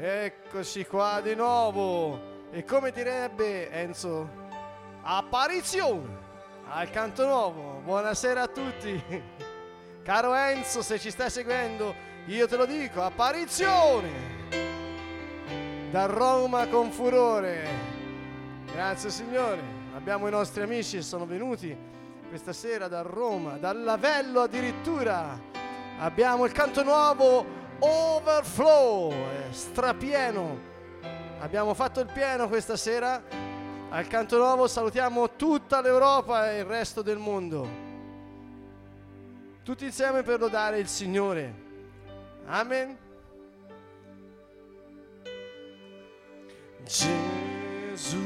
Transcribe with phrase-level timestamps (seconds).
[0.00, 2.46] Eccoci qua di nuovo.
[2.52, 4.28] E come direbbe Enzo,
[5.02, 6.16] apparizione
[6.68, 7.80] al canto nuovo.
[7.82, 9.02] Buonasera a tutti.
[10.04, 11.92] Caro Enzo, se ci stai seguendo,
[12.26, 14.08] io te lo dico, apparizione
[15.90, 17.66] da Roma con furore.
[18.66, 19.60] Grazie Signore.
[19.96, 21.76] Abbiamo i nostri amici che sono venuti
[22.28, 25.36] questa sera da Roma, dal Lavello addirittura.
[25.98, 29.12] Abbiamo il canto nuovo Overflow,
[29.50, 30.58] strapieno.
[31.40, 33.22] Abbiamo fatto il pieno questa sera.
[33.90, 37.86] Al canto nuovo salutiamo tutta l'Europa e il resto del mondo.
[39.62, 41.54] Tutti insieme per lodare il Signore.
[42.46, 42.98] Amen.
[46.84, 48.16] Gesù.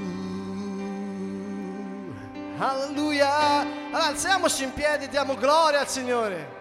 [2.58, 3.60] Alleluia.
[3.92, 6.51] Allora, alziamoci in piedi e diamo gloria al Signore.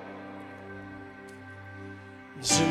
[2.41, 2.66] Gesù,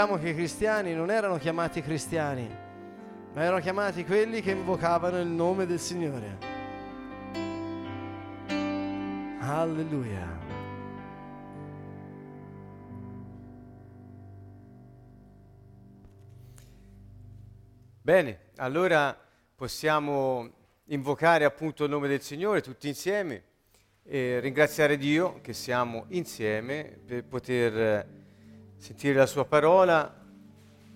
[0.00, 2.48] Sappiamo che i cristiani non erano chiamati cristiani,
[3.34, 6.38] ma erano chiamati quelli che invocavano il nome del Signore.
[9.40, 10.38] Alleluia.
[18.00, 19.14] Bene, allora
[19.54, 20.50] possiamo
[20.86, 23.42] invocare appunto il nome del Signore tutti insieme
[24.02, 28.19] e ringraziare Dio che siamo insieme per poter
[28.80, 30.10] sentire la sua parola,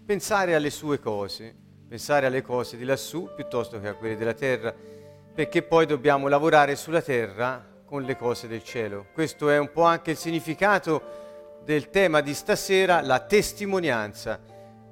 [0.06, 1.54] pensare alle sue cose,
[1.86, 4.74] pensare alle cose di lassù piuttosto che a quelle della terra,
[5.34, 9.08] perché poi dobbiamo lavorare sulla terra con le cose del cielo.
[9.12, 14.40] Questo è un po' anche il significato del tema di stasera, la testimonianza.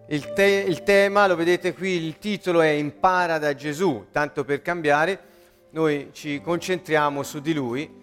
[0.08, 4.60] Il, te- il, tema, lo vedete qui, il titolo è Impara da Gesù, tanto per
[4.60, 5.30] cambiare,
[5.70, 8.01] noi ci concentriamo su di lui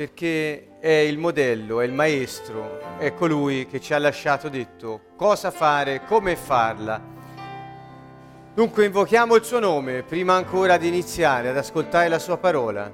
[0.00, 5.50] perché è il modello, è il maestro, è colui che ci ha lasciato detto cosa
[5.50, 6.98] fare, come farla.
[8.54, 12.90] Dunque invochiamo il suo nome prima ancora di iniziare ad ascoltare la sua parola.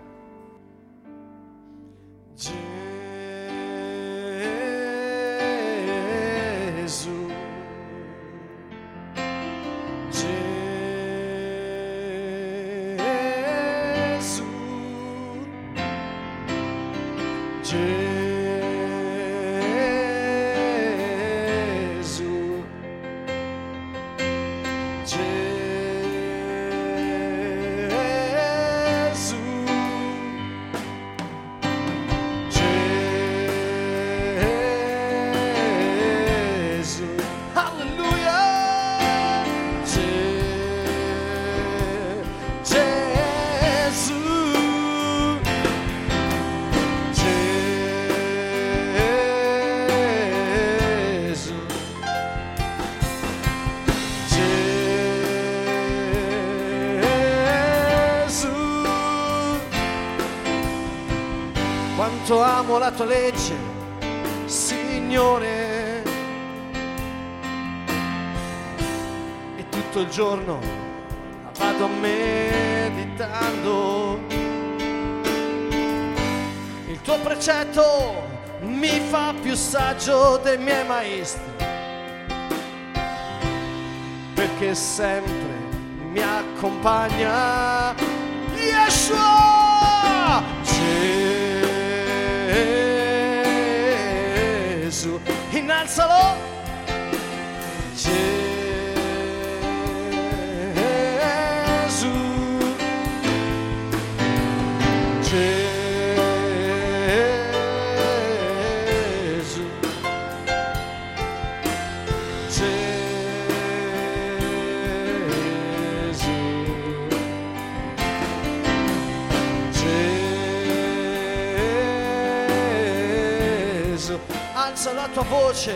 [125.57, 125.75] Voce,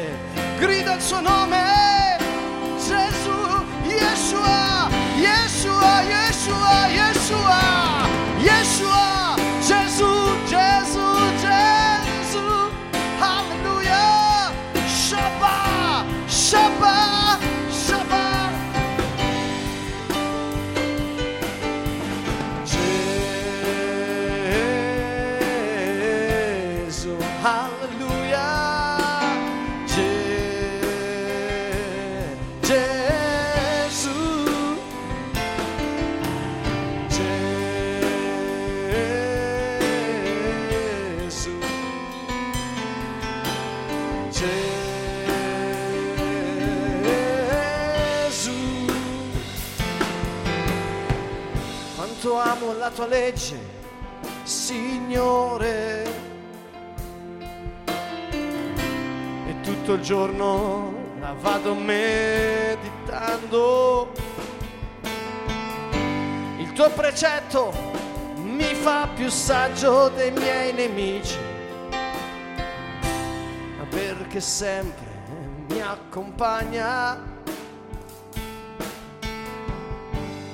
[0.59, 1.80] grida il suo nome,
[53.01, 53.59] tua legge,
[54.43, 56.05] Signore.
[59.47, 62.83] E tutto il giorno la vado meditando.
[66.59, 67.73] Il tuo precetto
[68.43, 71.39] mi fa più saggio dei miei nemici,
[73.89, 75.09] perché sempre
[75.71, 77.19] mi accompagna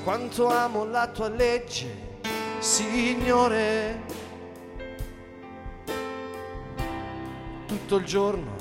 [0.04, 2.05] quanto amo la tua legge,
[2.66, 4.02] Signore.
[7.64, 8.56] Tutto il giorno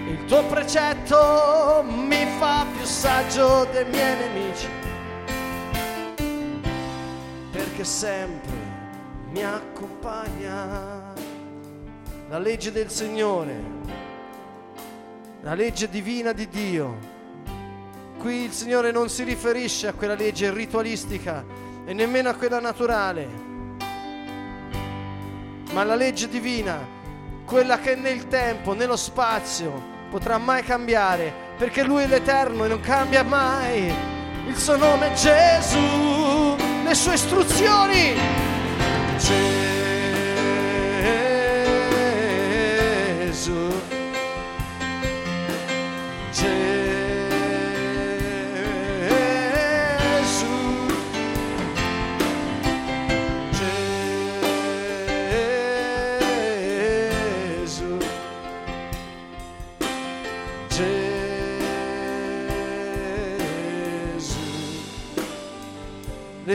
[0.09, 4.69] Il tuo precetto mi fa più saggio dei miei nemici,
[7.53, 8.57] perché sempre
[9.33, 11.13] mi accompagna
[12.31, 13.77] la legge del Signore
[15.43, 17.18] la legge divina di Dio.
[18.19, 21.44] Qui il Signore non si riferisce a quella legge ritualistica
[21.85, 23.29] e nemmeno a quella naturale,
[25.73, 26.85] ma alla legge divina,
[27.44, 32.81] quella che nel tempo, nello spazio, potrà mai cambiare, perché Lui è l'Eterno e non
[32.81, 33.94] cambia mai.
[34.49, 38.14] Il suo nome è Gesù, le sue istruzioni.
[39.17, 39.68] Gesù.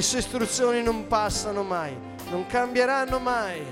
[0.04, 1.98] Sue istruzioni non passano mai,
[2.30, 3.66] non cambieranno mai.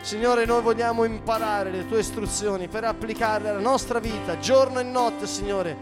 [0.00, 5.26] Signore, noi vogliamo imparare le tue istruzioni per applicarle alla nostra vita, giorno e notte,
[5.26, 5.76] Signore.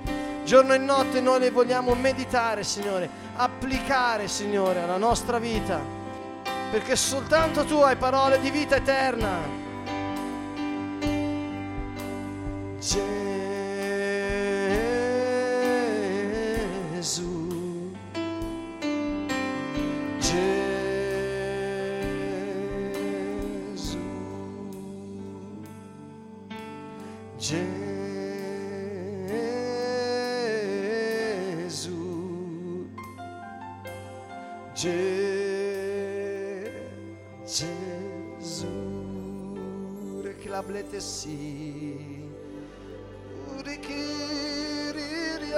[0.45, 5.81] Giorno e notte noi le vogliamo meditare, Signore, applicare, Signore, alla nostra vita,
[6.71, 9.67] perché soltanto tu hai parole di vita eterna.
[12.79, 13.28] te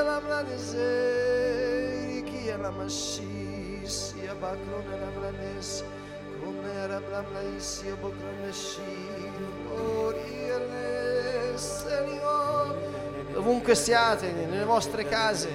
[0.03, 5.85] la mladese Riki la mashisi Abakrone la mlades
[6.43, 8.81] Come la mlaisi Abokroneshi
[9.75, 12.88] Oriele Signore.
[13.33, 15.49] Dovunque siate, nelle vostre case,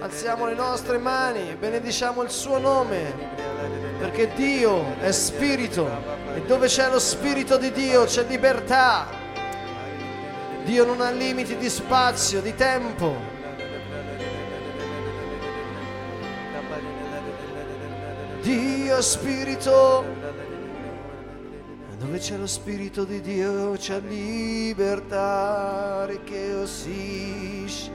[0.00, 3.12] alziamo le nostre mani benediciamo il suo nome,
[3.98, 9.08] perché Dio è spirito e dove c'è lo Spirito di Dio c'è libertà.
[10.64, 13.16] Dio non ha limiti di spazio, di tempo.
[18.42, 20.04] Dio Spirito.
[21.98, 26.08] Dove c'è lo Spirito di Dio c'è libertà.
[26.24, 27.90] Che osisce.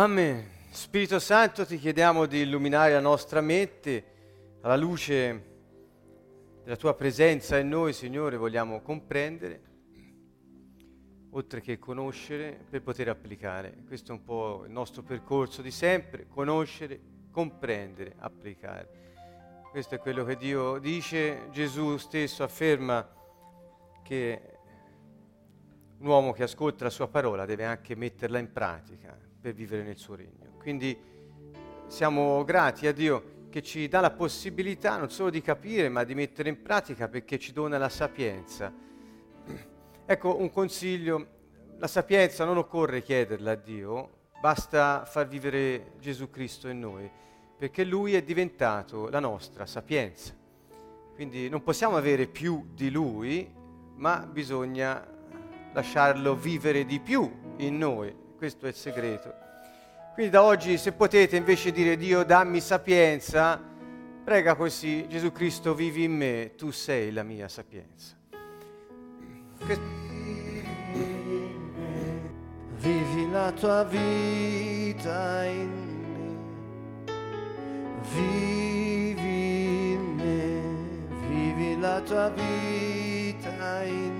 [0.00, 0.42] Amen.
[0.70, 4.04] Spirito Santo, ti chiediamo di illuminare la nostra mente
[4.62, 5.44] alla luce
[6.64, 9.60] della tua presenza in noi, Signore, vogliamo comprendere,
[11.32, 13.74] oltre che conoscere, per poter applicare.
[13.86, 16.98] Questo è un po' il nostro percorso di sempre, conoscere,
[17.30, 18.88] comprendere, applicare.
[19.70, 23.06] Questo è quello che Dio dice, Gesù stesso afferma
[24.02, 24.42] che
[25.98, 29.96] un uomo che ascolta la sua parola deve anche metterla in pratica per vivere nel
[29.96, 30.56] suo regno.
[30.58, 30.96] Quindi
[31.86, 36.14] siamo grati a Dio che ci dà la possibilità non solo di capire, ma di
[36.14, 38.72] mettere in pratica perché ci dona la sapienza.
[40.10, 41.26] Ecco un consiglio,
[41.78, 47.08] la sapienza non occorre chiederla a Dio, basta far vivere Gesù Cristo in noi,
[47.56, 50.34] perché Lui è diventato la nostra sapienza.
[51.14, 53.48] Quindi non possiamo avere più di Lui,
[53.96, 55.06] ma bisogna
[55.72, 59.34] lasciarlo vivere di più in noi questo è il segreto.
[60.14, 63.60] Quindi da oggi se potete invece dire Dio dammi sapienza,
[64.24, 68.16] prega così, Gesù Cristo vivi in me, tu sei la mia sapienza.
[69.58, 69.78] Que-
[72.78, 75.70] vivi la tua vita in
[77.04, 77.12] me,
[78.14, 84.19] vivi in me, vivi la tua vita in me.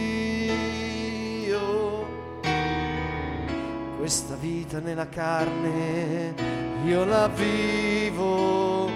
[4.01, 6.33] Questa vita nella carne
[6.85, 8.89] io la vivo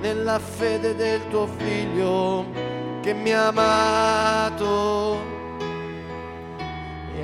[0.00, 2.46] nella fede del tuo figlio
[3.00, 5.18] che mi ha amato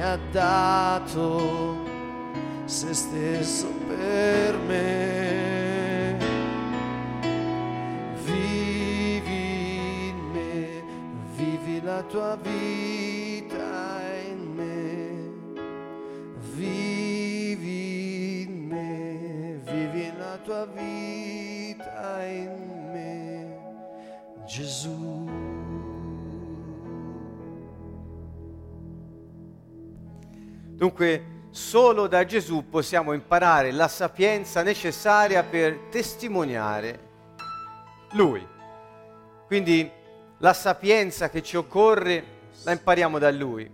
[0.01, 1.77] ha dato
[2.65, 6.17] se stesso per me.
[8.25, 10.83] Vivi in me,
[11.37, 13.08] vivi la tua vita
[20.49, 24.47] tua vita in me.
[24.47, 25.29] Gesù.
[30.71, 36.99] Dunque, solo da Gesù possiamo imparare la sapienza necessaria per testimoniare
[38.13, 38.47] Lui.
[39.47, 39.91] Quindi
[40.39, 42.25] la sapienza che ci occorre
[42.65, 43.71] la impariamo da Lui.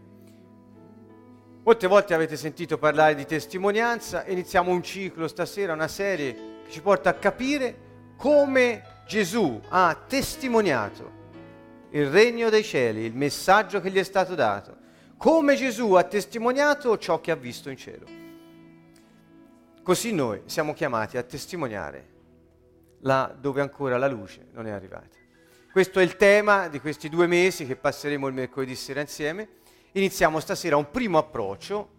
[1.63, 6.81] Molte volte avete sentito parlare di testimonianza, iniziamo un ciclo stasera, una serie che ci
[6.81, 11.13] porta a capire come Gesù ha testimoniato
[11.91, 14.83] il regno dei cieli, il messaggio che gli è stato dato
[15.17, 18.05] come Gesù ha testimoniato ciò che ha visto in cielo.
[19.83, 22.13] Così noi siamo chiamati a testimoniare
[23.01, 25.17] là dove ancora la luce non è arrivata.
[25.73, 29.49] Questo è il tema di questi due mesi che passeremo il mercoledì sera insieme.
[29.93, 31.91] Iniziamo stasera un primo approccio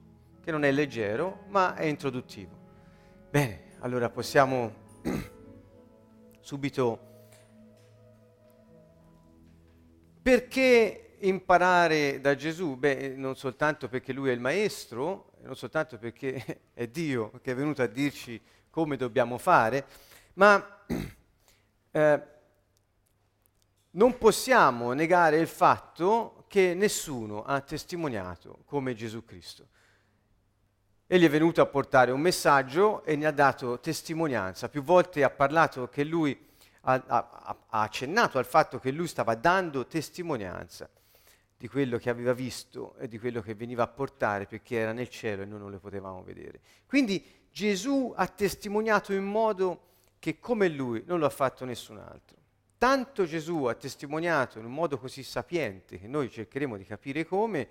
[0.44, 2.56] che non è leggero ma è introduttivo.
[3.30, 4.74] Bene, allora possiamo
[6.42, 7.14] subito...
[10.24, 12.78] Perché imparare da Gesù?
[12.78, 17.56] Beh, non soltanto perché lui è il maestro, non soltanto perché è Dio che è
[17.56, 19.86] venuto a dirci come dobbiamo fare,
[20.34, 20.84] ma
[21.92, 22.24] eh,
[23.92, 29.68] non possiamo negare il fatto che nessuno ha testimoniato come Gesù Cristo.
[31.08, 34.70] Egli è venuto a portare un messaggio e ne ha dato testimonianza.
[34.70, 36.36] Più volte ha parlato che lui
[36.82, 40.90] ha, ha, ha accennato al fatto che lui stava dando testimonianza
[41.56, 45.10] di quello che aveva visto e di quello che veniva a portare perché era nel
[45.10, 46.60] cielo e noi non lo potevamo vedere.
[46.88, 49.82] Quindi Gesù ha testimoniato in modo
[50.18, 52.36] che come lui non lo ha fatto nessun altro.
[52.80, 57.68] Tanto Gesù ha testimoniato in un modo così sapiente che noi cercheremo di capire come,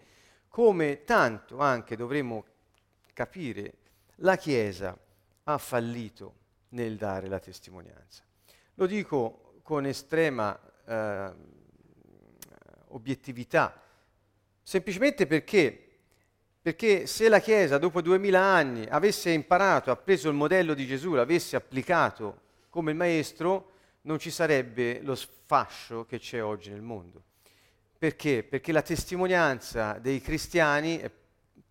[0.48, 2.44] come tanto anche dovremo
[3.14, 3.72] capire
[4.16, 4.94] la Chiesa
[5.44, 6.34] ha fallito
[6.70, 8.22] nel dare la testimonianza.
[8.74, 11.32] Lo dico con estrema eh,
[12.88, 13.80] obiettività,
[14.62, 15.98] semplicemente perché,
[16.60, 21.14] perché se la Chiesa dopo duemila anni avesse imparato, ha preso il modello di Gesù,
[21.14, 23.70] l'avesse applicato come il Maestro,
[24.02, 27.22] non ci sarebbe lo sfascio che c'è oggi nel mondo.
[27.96, 28.42] Perché?
[28.42, 31.10] Perché la testimonianza dei cristiani, eh,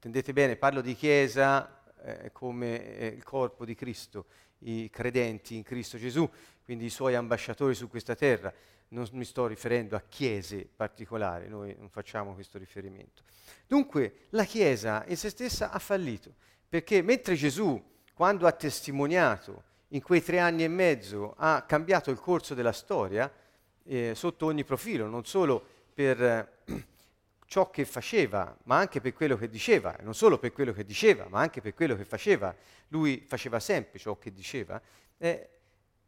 [0.03, 4.25] intendete bene, parlo di Chiesa eh, come eh, il corpo di Cristo,
[4.59, 6.29] i credenti in Cristo Gesù,
[6.65, 8.53] quindi i suoi ambasciatori su questa terra
[8.89, 13.23] non mi sto riferendo a chiese particolari, noi non facciamo questo riferimento.
[13.65, 16.33] Dunque la Chiesa in se stessa ha fallito,
[16.67, 17.81] perché mentre Gesù,
[18.13, 23.31] quando ha testimoniato in quei tre anni e mezzo, ha cambiato il corso della storia
[23.85, 26.51] eh, sotto ogni profilo, non solo per eh,
[27.53, 31.27] ciò che faceva, ma anche per quello che diceva, non solo per quello che diceva,
[31.29, 32.55] ma anche per quello che faceva,
[32.87, 34.81] lui faceva sempre ciò che diceva,
[35.19, 35.49] eh,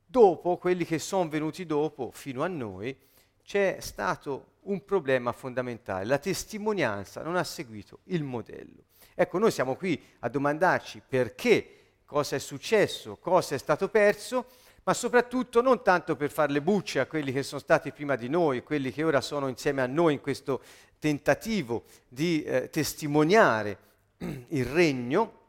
[0.03, 2.97] dopo, quelli che sono venuti dopo, fino a noi,
[3.43, 6.05] c'è stato un problema fondamentale.
[6.05, 8.85] La testimonianza non ha seguito il modello.
[9.13, 14.47] Ecco, noi siamo qui a domandarci perché, cosa è successo, cosa è stato perso,
[14.88, 18.30] ma soprattutto non tanto per fare le bucce a quelli che sono stati prima di
[18.30, 20.62] noi, quelli che ora sono insieme a noi in questo
[21.00, 23.77] tentativo di eh, testimoniare
[24.50, 25.39] il regno,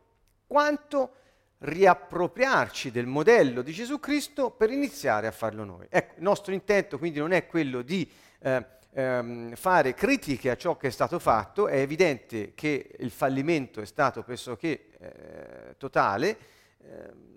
[0.46, 1.10] quanto
[1.58, 5.86] riappropriarci del modello di Gesù Cristo per iniziare a farlo noi.
[5.90, 10.78] Ecco, il nostro intento quindi non è quello di eh, ehm, fare critiche a ciò
[10.78, 16.38] che è stato fatto, è evidente che il fallimento è stato pressoché eh, totale,
[16.80, 17.34] ehm,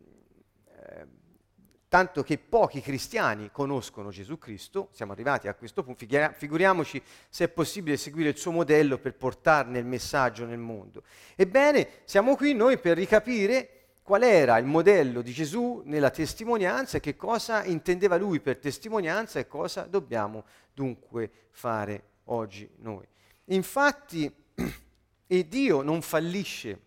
[1.90, 7.50] tanto che pochi cristiani conoscono Gesù Cristo, siamo arrivati a questo punto, figuriamoci se è
[7.50, 11.04] possibile seguire il suo modello per portarne il messaggio nel mondo.
[11.36, 17.00] Ebbene, siamo qui noi per ricapire qual era il modello di Gesù nella testimonianza e
[17.00, 23.06] che cosa intendeva lui per testimonianza e cosa dobbiamo dunque fare oggi noi.
[23.46, 24.32] Infatti,
[25.26, 26.80] Dio non fallisce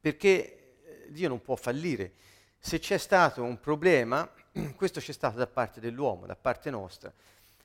[0.00, 2.14] perché eh, Dio non può fallire
[2.58, 4.30] se c'è stato un problema,
[4.76, 7.12] questo c'è stato da parte dell'uomo, da parte nostra.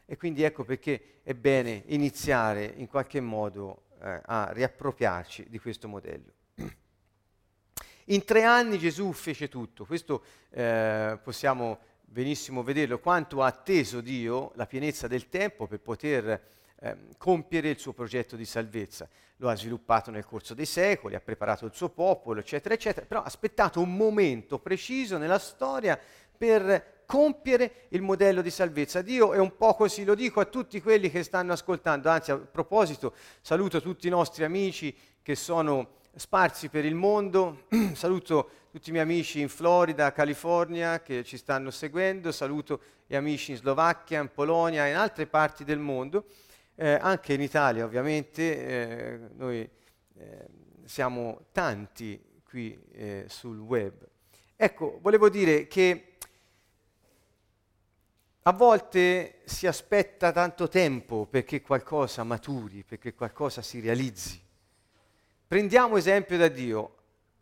[0.06, 5.88] E quindi ecco perché è bene iniziare in qualche modo eh, a riappropriarci di questo
[5.88, 6.32] modello.
[8.08, 14.52] In tre anni Gesù fece tutto, questo eh, possiamo benissimo vederlo, quanto ha atteso Dio
[14.56, 16.52] la pienezza del tempo per poter
[16.84, 19.08] eh, compiere il suo progetto di salvezza.
[19.38, 23.22] Lo ha sviluppato nel corso dei secoli, ha preparato il suo popolo, eccetera, eccetera, però
[23.22, 25.98] ha aspettato un momento preciso nella storia
[26.38, 29.02] per compiere il modello di salvezza.
[29.02, 32.38] Dio è un po' così, lo dico a tutti quelli che stanno ascoltando, anzi a
[32.38, 37.64] proposito saluto tutti i nostri amici che sono sparsi per il mondo,
[37.94, 43.52] saluto tutti i miei amici in Florida, California che ci stanno seguendo, saluto gli amici
[43.52, 46.26] in Slovacchia, in Polonia e in altre parti del mondo
[46.76, 49.70] eh, anche in Italia ovviamente eh, noi
[50.18, 50.48] eh,
[50.86, 54.08] siamo tanti qui eh, sul web.
[54.56, 56.14] Ecco, volevo dire che
[58.44, 64.42] a volte si aspetta tanto tempo perché qualcosa maturi, perché qualcosa si realizzi.
[65.48, 66.96] Prendiamo esempio da Dio.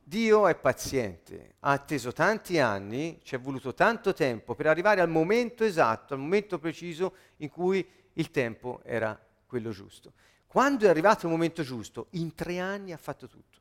[0.04, 5.10] Dio è paziente, ha atteso tanti anni, ci è voluto tanto tempo per arrivare al
[5.10, 10.14] momento esatto, al momento preciso in cui il tempo era quello giusto.
[10.48, 13.60] Quando è arrivato il momento giusto, in tre anni ha fatto tutto.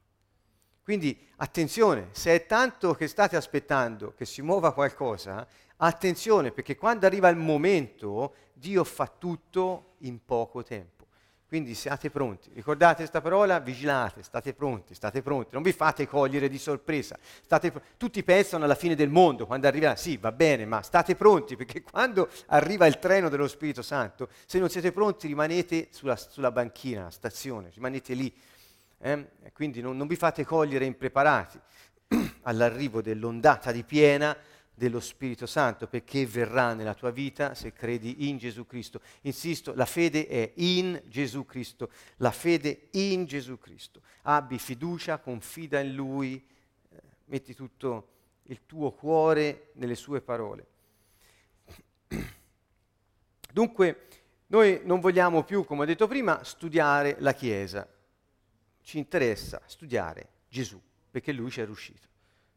[0.82, 7.06] Quindi attenzione, se è tanto che state aspettando che si muova qualcosa, attenzione perché quando
[7.06, 10.99] arriva il momento Dio fa tutto in poco tempo.
[11.50, 12.48] Quindi siate pronti.
[12.54, 13.58] Ricordate questa parola?
[13.58, 15.48] Vigilate, state pronti, state pronti.
[15.54, 17.18] Non vi fate cogliere di sorpresa.
[17.48, 21.56] Pr- Tutti pensano alla fine del mondo, quando arriva, sì, va bene, ma state pronti,
[21.56, 26.52] perché quando arriva il treno dello Spirito Santo, se non siete pronti rimanete sulla, sulla
[26.52, 28.32] banchina, la stazione, rimanete lì.
[28.98, 29.26] Eh?
[29.52, 31.58] Quindi non, non vi fate cogliere impreparati
[32.42, 34.36] all'arrivo dell'ondata di piena
[34.80, 39.02] dello Spirito Santo perché verrà nella tua vita se credi in Gesù Cristo.
[39.22, 44.00] Insisto, la fede è in Gesù Cristo, la fede in Gesù Cristo.
[44.22, 46.42] Abbi fiducia, confida in Lui,
[46.88, 48.08] eh, metti tutto
[48.44, 50.66] il tuo cuore nelle sue parole.
[53.52, 54.06] Dunque,
[54.46, 57.86] noi non vogliamo più, come ho detto prima, studiare la Chiesa.
[58.80, 62.09] Ci interessa studiare Gesù, perché Lui ci è riuscito.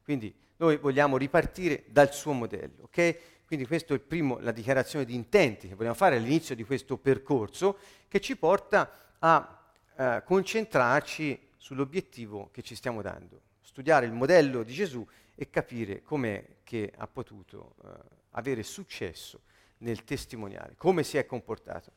[0.03, 3.17] Quindi noi vogliamo ripartire dal suo modello, ok?
[3.45, 7.77] Quindi questa è primo, la dichiarazione di intenti che vogliamo fare all'inizio di questo percorso
[8.07, 9.63] che ci porta a
[9.95, 16.43] eh, concentrarci sull'obiettivo che ci stiamo dando, studiare il modello di Gesù e capire com'è
[16.63, 17.89] che ha potuto eh,
[18.31, 19.41] avere successo
[19.79, 21.91] nel testimoniare, come si è comportato.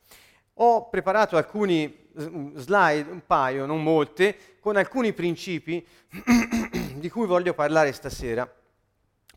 [0.59, 5.85] Ho preparato alcuni slide, un paio, non molte, con alcuni principi
[6.99, 8.51] di cui voglio parlare stasera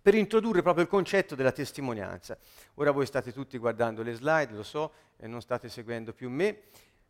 [0.03, 2.37] per introdurre proprio il concetto della testimonianza.
[2.75, 6.63] Ora voi state tutti guardando le slide, lo so, e non state seguendo più me.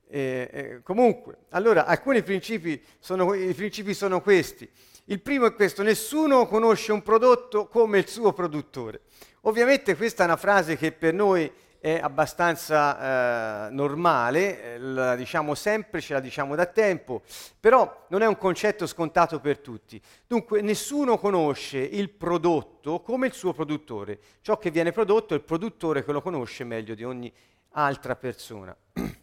[0.09, 4.69] Eh, eh, comunque, allora, alcuni principi sono, i principi sono questi.
[5.05, 9.03] Il primo è questo, nessuno conosce un prodotto come il suo produttore.
[9.43, 11.51] Ovviamente questa è una frase che per noi
[11.81, 17.23] è abbastanza eh, normale, eh, la diciamo sempre, ce la diciamo da tempo,
[17.59, 20.01] però non è un concetto scontato per tutti.
[20.27, 24.19] Dunque nessuno conosce il prodotto come il suo produttore.
[24.43, 27.33] Ciò che viene prodotto è il produttore che lo conosce meglio di ogni
[27.71, 28.77] altra persona.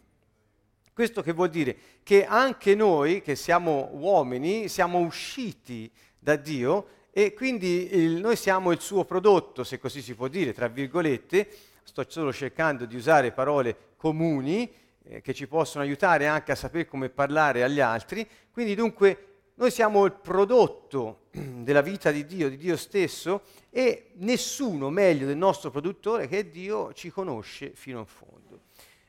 [0.92, 1.76] Questo che vuol dire?
[2.02, 8.72] Che anche noi, che siamo uomini, siamo usciti da Dio e quindi il, noi siamo
[8.72, 11.48] il suo prodotto, se così si può dire, tra virgolette,
[11.88, 14.70] sto solo cercando di usare parole comuni
[15.04, 18.28] eh, che ci possono aiutare anche a sapere come parlare agli altri.
[18.50, 24.90] Quindi dunque noi siamo il prodotto della vita di Dio, di Dio stesso e nessuno
[24.90, 28.60] meglio del nostro produttore che Dio ci conosce fino in fondo.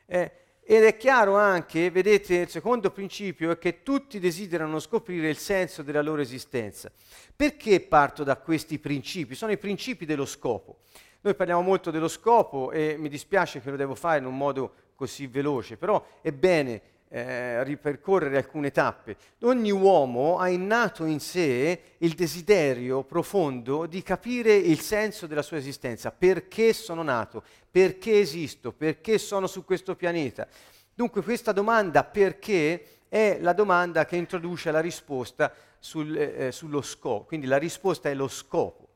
[0.05, 0.31] Eh,
[0.63, 5.83] ed è chiaro anche, vedete, il secondo principio è che tutti desiderano scoprire il senso
[5.83, 6.89] della loro esistenza.
[7.35, 9.35] Perché parto da questi principi?
[9.35, 10.77] Sono i principi dello scopo.
[11.21, 14.71] Noi parliamo molto dello scopo e mi dispiace che lo devo fare in un modo
[14.95, 19.17] così veloce, però è bene eh, ripercorrere alcune tappe.
[19.41, 25.57] Ogni uomo ha innato in sé il desiderio profondo di capire il senso della sua
[25.57, 30.47] esistenza, perché sono nato, perché esisto, perché sono su questo pianeta.
[30.93, 37.25] Dunque questa domanda perché è la domanda che introduce la risposta sul, eh, sullo scopo,
[37.25, 38.88] quindi la risposta è lo scopo.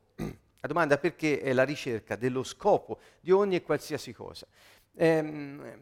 [0.64, 4.46] La domanda perché è la ricerca dello scopo di ogni e qualsiasi cosa.
[4.96, 5.78] Ehm,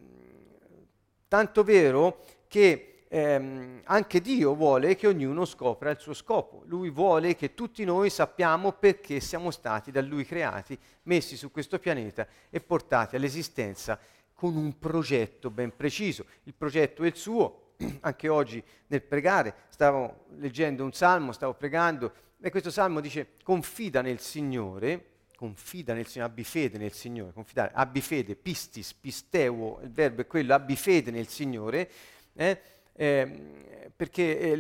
[1.29, 6.65] tanto vero che ehm, anche Dio vuole che ognuno scopra il suo scopo.
[6.67, 11.79] Lui vuole che tutti noi sappiamo perché siamo stati da Lui creati, messi su questo
[11.79, 13.97] pianeta e portati all'esistenza
[14.35, 16.27] con un progetto ben preciso.
[16.43, 17.75] Il progetto è il suo.
[18.01, 24.03] Anche oggi nel pregare stavo leggendo un salmo, stavo pregando e questo salmo dice confida
[24.03, 29.93] nel Signore, confida nel Signore, abbi fede nel Signore, confidare, abbi fede, pistis, pisteuo, il
[29.93, 31.89] verbo è quello, abbi fede nel Signore,
[32.35, 32.61] eh,
[32.95, 34.51] eh, perché eh,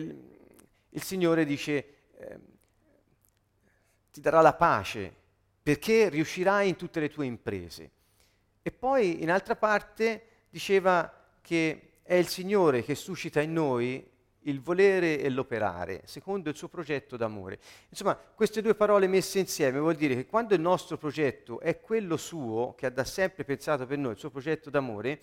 [0.90, 2.40] il, Signore dice ehm,
[4.12, 5.12] ti darà la pace
[5.60, 7.90] perché riuscirai in tutte le tue imprese.
[8.62, 14.08] E poi in altra parte diceva che è il Signore che suscita in noi
[14.42, 17.59] il volere e l'operare, secondo il suo progetto d'amore.
[17.88, 22.16] Insomma, queste due parole messe insieme vuol dire che quando il nostro progetto è quello
[22.16, 25.20] suo, che ha da sempre pensato per noi, il suo progetto d'amore,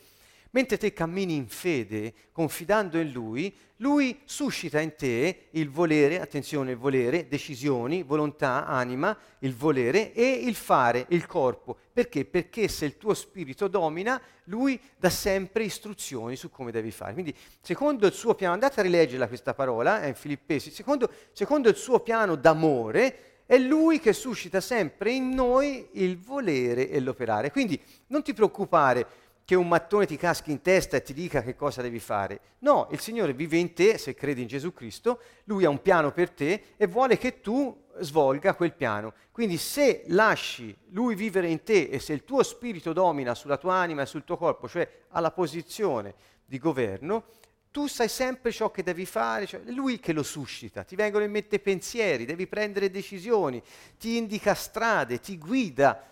[0.51, 6.71] mentre te cammini in fede, confidando in Lui, Lui suscita in te il volere, attenzione,
[6.71, 11.77] il volere, decisioni, volontà, anima, il volere e il fare, il corpo.
[11.93, 12.25] Perché?
[12.25, 17.13] Perché se il tuo spirito domina, Lui dà sempre istruzioni su come devi fare.
[17.13, 21.69] Quindi, secondo il suo piano, andate a rileggerla questa parola, è in Filippesi, secondo, secondo
[21.69, 27.49] il suo piano d'amore, è Lui che suscita sempre in noi il volere e l'operare.
[27.49, 31.55] Quindi non ti preoccupare che un mattone ti caschi in testa e ti dica che
[31.55, 32.39] cosa devi fare.
[32.59, 36.12] No, il Signore vive in te se credi in Gesù Cristo, Lui ha un piano
[36.12, 39.12] per te e vuole che tu svolga quel piano.
[39.31, 43.73] Quindi se lasci Lui vivere in te e se il tuo spirito domina sulla tua
[43.73, 46.13] anima e sul tuo corpo, cioè alla posizione
[46.45, 47.23] di governo,
[47.71, 51.31] tu sai sempre ciò che devi fare, cioè lui che lo suscita, ti vengono in
[51.31, 53.59] mente pensieri, devi prendere decisioni,
[53.97, 56.03] ti indica strade, ti guida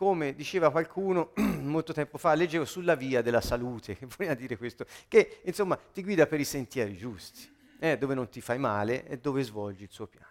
[0.00, 4.86] come diceva qualcuno molto tempo fa, leggevo sulla via della salute, che voleva dire questo,
[5.08, 9.18] che insomma ti guida per i sentieri giusti, eh, dove non ti fai male e
[9.18, 10.26] dove svolgi il suo piano.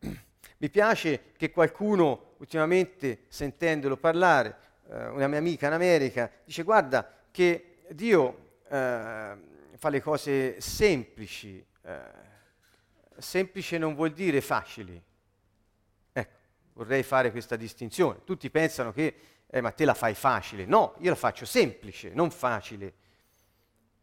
[0.58, 4.56] Mi piace che qualcuno, ultimamente sentendolo parlare,
[4.88, 9.36] eh, una mia amica in America, dice guarda che Dio eh,
[9.76, 12.00] fa le cose semplici, eh,
[13.16, 15.00] semplice non vuol dire facili,
[16.74, 18.20] vorrei fare questa distinzione.
[18.24, 19.14] Tutti pensano che,
[19.46, 20.64] eh, ma te la fai facile.
[20.64, 22.94] No, io la faccio semplice, non facile.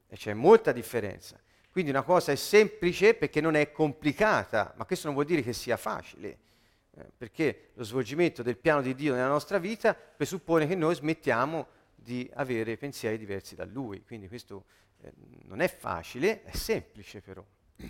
[0.08, 1.40] E c'è molta differenza.
[1.72, 5.54] Quindi una cosa è semplice perché non è complicata, ma questo non vuol dire che
[5.54, 6.38] sia facile,
[6.96, 11.68] eh, perché lo svolgimento del piano di Dio nella nostra vita presuppone che noi smettiamo
[11.96, 14.04] di avere pensieri diversi da Lui.
[14.04, 14.66] Quindi questo
[15.02, 17.46] eh, non è facile, è semplice però.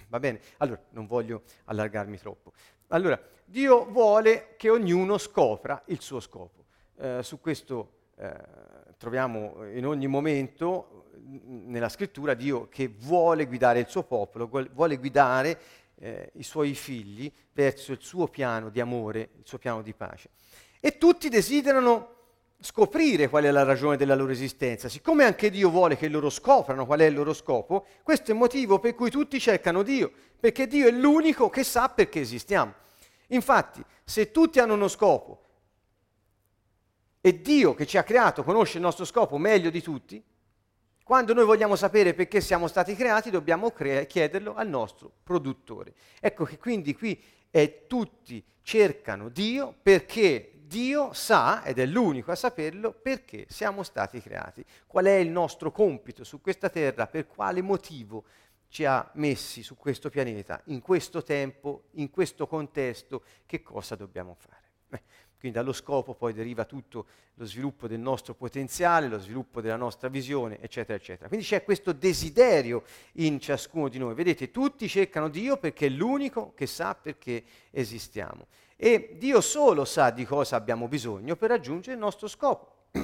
[0.08, 0.40] Va bene?
[0.58, 2.54] Allora, non voglio allargarmi troppo.
[2.88, 6.66] Allora, Dio vuole che ognuno scopra il suo scopo.
[6.98, 8.34] Eh, su questo eh,
[8.98, 11.10] troviamo in ogni momento
[11.46, 15.60] nella scrittura Dio che vuole guidare il suo popolo, vuole guidare
[15.96, 20.30] eh, i suoi figli verso il suo piano di amore, il suo piano di pace.
[20.80, 22.21] E tutti desiderano
[22.62, 24.88] scoprire qual è la ragione della loro esistenza.
[24.88, 28.40] Siccome anche Dio vuole che loro scoprano qual è il loro scopo, questo è il
[28.40, 32.74] motivo per cui tutti cercano Dio, perché Dio è l'unico che sa perché esistiamo.
[33.28, 35.40] Infatti, se tutti hanno uno scopo
[37.20, 40.24] e Dio che ci ha creato conosce il nostro scopo meglio di tutti,
[41.04, 45.94] quando noi vogliamo sapere perché siamo stati creati dobbiamo cre- chiederlo al nostro produttore.
[46.20, 52.36] Ecco che quindi qui è tutti cercano Dio perché Dio sa, ed è l'unico a
[52.36, 57.62] saperlo, perché siamo stati creati, qual è il nostro compito su questa terra, per quale
[57.62, 58.24] motivo
[58.70, 64.34] ci ha messi su questo pianeta, in questo tempo, in questo contesto, che cosa dobbiamo
[64.40, 64.60] fare.
[64.92, 65.02] Eh,
[65.38, 70.08] quindi dallo scopo poi deriva tutto lo sviluppo del nostro potenziale, lo sviluppo della nostra
[70.08, 71.28] visione, eccetera, eccetera.
[71.28, 72.84] Quindi c'è questo desiderio
[73.16, 74.14] in ciascuno di noi.
[74.14, 78.48] Vedete, tutti cercano Dio perché è l'unico che sa perché esistiamo
[78.84, 82.88] e Dio solo sa di cosa abbiamo bisogno per raggiungere il nostro scopo.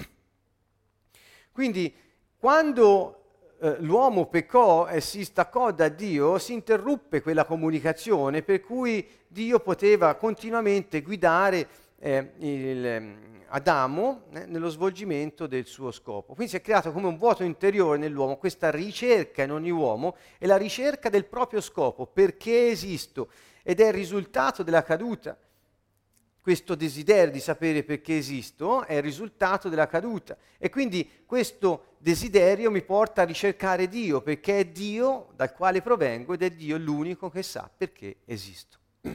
[1.51, 1.93] Quindi
[2.35, 3.25] quando
[3.59, 9.59] eh, l'uomo peccò e si staccò da Dio, si interruppe quella comunicazione per cui Dio
[9.59, 11.67] poteva continuamente guidare
[11.99, 13.17] eh, il, ehm,
[13.49, 16.33] Adamo eh, nello svolgimento del suo scopo.
[16.33, 20.47] Quindi si è creato come un vuoto interiore nell'uomo, questa ricerca in ogni uomo è
[20.47, 23.29] la ricerca del proprio scopo, perché esisto,
[23.61, 25.37] ed è il risultato della caduta.
[26.47, 32.71] Questo desiderio di sapere perché esisto è il risultato della caduta e quindi questo desiderio
[32.71, 37.29] mi porta a ricercare Dio perché è Dio dal quale provengo ed è Dio l'unico
[37.29, 38.77] che sa perché esisto.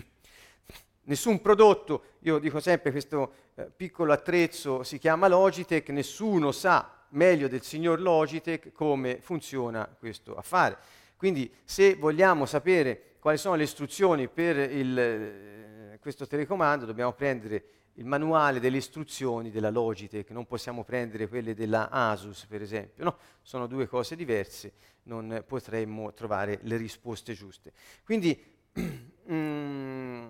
[1.05, 7.49] Nessun prodotto, io dico sempre questo eh, piccolo attrezzo si chiama Logitech, nessuno sa meglio
[7.49, 10.77] del signor Logitech come funziona questo affare.
[11.17, 15.63] Quindi se vogliamo sapere quali sono le istruzioni per il, eh,
[16.03, 21.91] questo telecomando dobbiamo prendere il manuale delle istruzioni della Logitech, non possiamo prendere quelle della
[21.91, 23.17] Asus per esempio, no?
[23.41, 24.73] sono due cose diverse,
[25.05, 27.73] non potremmo trovare le risposte giuste.
[28.05, 28.37] Quindi
[29.31, 30.25] mm,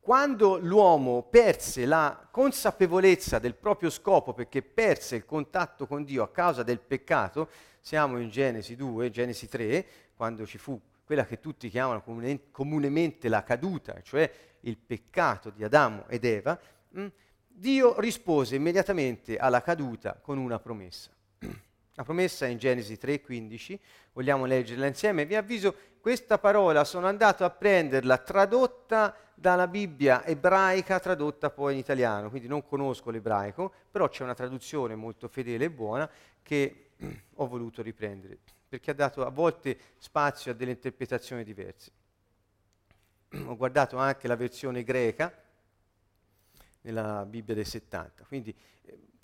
[0.00, 6.30] quando l'uomo perse la consapevolezza del proprio scopo perché perse il contatto con Dio a
[6.30, 10.80] causa del peccato, siamo in Genesi 2, Genesi 3, quando ci fu
[11.12, 12.02] quella che tutti chiamano
[12.50, 16.58] comunemente la caduta, cioè il peccato di Adamo ed Eva,
[16.96, 17.06] mm,
[17.46, 21.10] Dio rispose immediatamente alla caduta con una promessa.
[21.94, 23.78] La promessa è in Genesi 3:15,
[24.14, 25.26] vogliamo leggerla insieme.
[25.26, 31.78] Vi avviso, questa parola sono andato a prenderla tradotta dalla Bibbia ebraica, tradotta poi in
[31.80, 36.08] italiano, quindi non conosco l'ebraico, però c'è una traduzione molto fedele e buona
[36.42, 36.92] che
[37.34, 38.38] ho voluto riprendere,
[38.72, 41.90] perché ha dato a volte spazio a delle interpretazioni diverse.
[43.44, 45.30] Ho guardato anche la versione greca
[46.80, 48.56] nella Bibbia del 70, quindi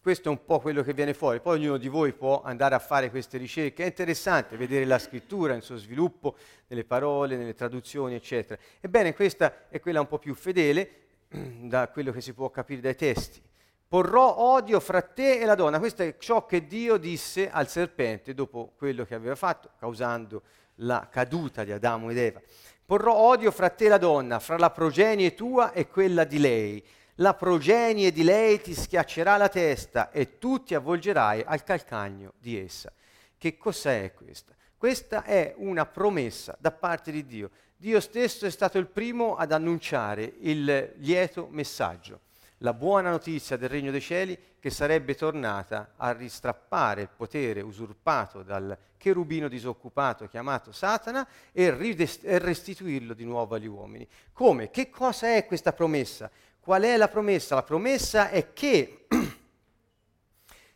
[0.02, 1.40] questo è un po' quello che viene fuori.
[1.40, 3.84] Poi ognuno di voi può andare a fare queste ricerche.
[3.84, 8.60] È interessante vedere la scrittura nel suo sviluppo, nelle parole, nelle traduzioni, eccetera.
[8.80, 10.90] Ebbene, questa è quella un po' più fedele
[11.62, 13.40] da quello che si può capire dai testi.
[13.88, 15.78] Porrò odio fra te e la donna.
[15.78, 20.42] Questo è ciò che Dio disse al serpente dopo quello che aveva fatto, causando
[20.76, 22.40] la caduta di Adamo ed Eva.
[22.84, 26.84] Porrò odio fra te e la donna, fra la progenie tua e quella di lei
[27.20, 32.56] la progenie di lei ti schiaccerà la testa e tu ti avvolgerai al calcagno di
[32.58, 32.92] essa.
[33.36, 34.54] Che cos'è questa?
[34.76, 37.50] Questa è una promessa da parte di Dio.
[37.76, 42.20] Dio stesso è stato il primo ad annunciare il lieto messaggio,
[42.58, 48.42] la buona notizia del regno dei cieli che sarebbe tornata a ristrappare il potere usurpato
[48.42, 54.06] dal cherubino disoccupato chiamato Satana e restituirlo di nuovo agli uomini.
[54.32, 54.70] Come?
[54.70, 56.30] Che cosa è questa promessa?
[56.58, 57.54] Qual è la promessa?
[57.54, 59.06] La promessa è che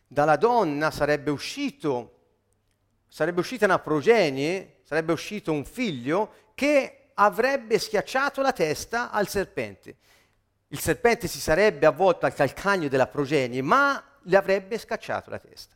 [0.07, 2.19] dalla donna sarebbe uscito,
[3.09, 9.97] sarebbe uscita una progenie, sarebbe uscito un figlio che avrebbe schiacciato la testa al serpente.
[10.73, 15.75] Il serpente si sarebbe avvolto al calcagno della progenie, ma le avrebbe scacciato la testa.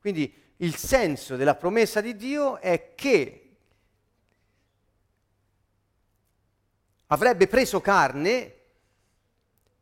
[0.00, 3.56] Quindi il senso della promessa di Dio è che
[7.06, 8.61] avrebbe preso carne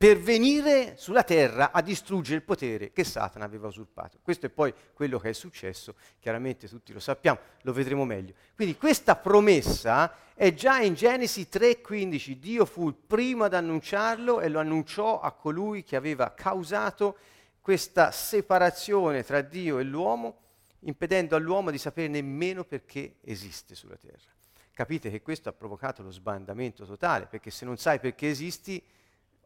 [0.01, 4.19] per venire sulla terra a distruggere il potere che Satana aveva usurpato.
[4.23, 8.33] Questo è poi quello che è successo, chiaramente tutti lo sappiamo, lo vedremo meglio.
[8.55, 14.49] Quindi questa promessa è già in Genesi 3:15, Dio fu il primo ad annunciarlo e
[14.49, 17.19] lo annunciò a colui che aveva causato
[17.61, 20.39] questa separazione tra Dio e l'uomo,
[20.79, 24.31] impedendo all'uomo di sapere nemmeno perché esiste sulla terra.
[24.73, 28.83] Capite che questo ha provocato lo sbandamento totale, perché se non sai perché esisti,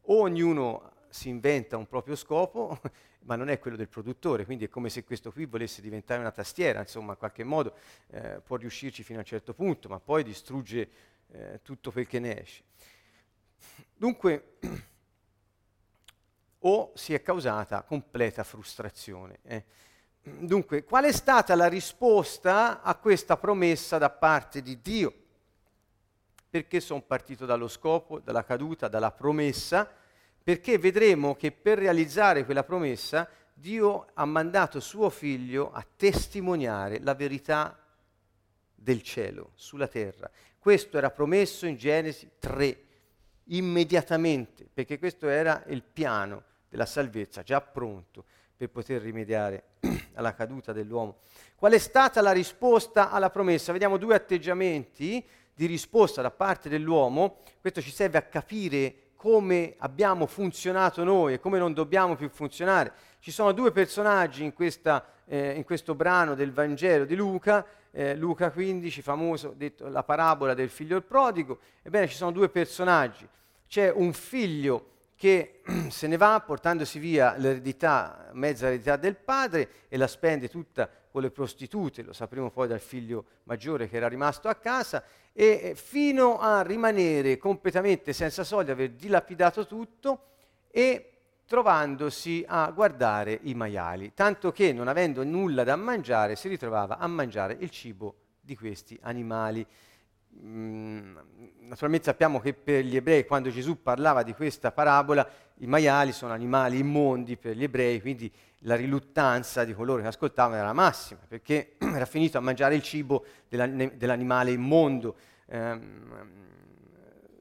[0.07, 2.81] o ognuno si inventa un proprio scopo,
[3.25, 6.33] ma non è quello del produttore, quindi è come se questo qui volesse diventare una
[6.33, 7.75] tastiera, insomma, in qualche modo
[8.09, 10.89] eh, può riuscirci fino a un certo punto, ma poi distrugge
[11.31, 12.63] eh, tutto quel che ne esce.
[13.95, 14.57] Dunque,
[16.59, 19.39] o si è causata completa frustrazione.
[19.45, 19.65] Eh.
[20.23, 25.24] Dunque, qual è stata la risposta a questa promessa da parte di Dio?
[26.55, 29.91] Perché sono partito dallo scopo, dalla caduta, dalla promessa?
[30.41, 37.17] Perché vedremo che per realizzare quella promessa Dio ha mandato suo figlio a testimoniare la
[37.17, 37.77] verità
[38.73, 40.31] del cielo sulla terra.
[40.57, 42.83] Questo era promesso in Genesi 3,
[43.47, 49.71] immediatamente, perché questo era il piano della salvezza già pronto per poter rimediare
[50.15, 51.17] alla caduta dell'uomo.
[51.57, 53.73] Qual è stata la risposta alla promessa?
[53.73, 60.27] Vediamo due atteggiamenti di risposta da parte dell'uomo, questo ci serve a capire come abbiamo
[60.27, 62.93] funzionato noi e come non dobbiamo più funzionare.
[63.21, 68.15] Ci sono due personaggi in, questa, eh, in questo brano del Vangelo di Luca, eh,
[68.17, 71.61] Luca 15, famoso, detto la parabola del figlio il prodigo.
[71.83, 73.27] Ebbene, ci sono due personaggi.
[73.67, 79.97] C'è un figlio che se ne va portandosi via l'eredità, mezza eredità del padre e
[79.97, 84.49] la spende tutta con le prostitute, lo sapremo poi dal figlio maggiore che era rimasto
[84.49, 90.25] a casa, e fino a rimanere completamente senza soldi, aver dilapidato tutto
[90.73, 91.13] e
[91.47, 97.07] trovandosi a guardare i maiali, tanto che non avendo nulla da mangiare si ritrovava a
[97.07, 99.65] mangiare il cibo di questi animali.
[100.37, 101.17] Mm,
[101.61, 105.25] naturalmente sappiamo che per gli ebrei quando Gesù parlava di questa parabola
[105.59, 108.29] i maiali sono animali immondi per gli ebrei, quindi
[108.67, 113.25] la riluttanza di coloro che ascoltavano era massima, perché era finito a mangiare il cibo
[113.49, 115.17] dell'animale immondo.
[115.47, 116.43] Ehm,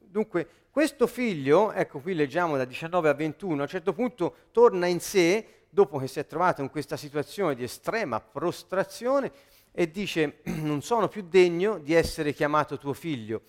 [0.06, 4.86] dunque questo figlio, ecco qui leggiamo da 19 a 21, a un certo punto torna
[4.86, 9.30] in sé, dopo che si è trovato in questa situazione di estrema prostrazione,
[9.72, 13.42] e dice, non sono più degno di essere chiamato tuo figlio,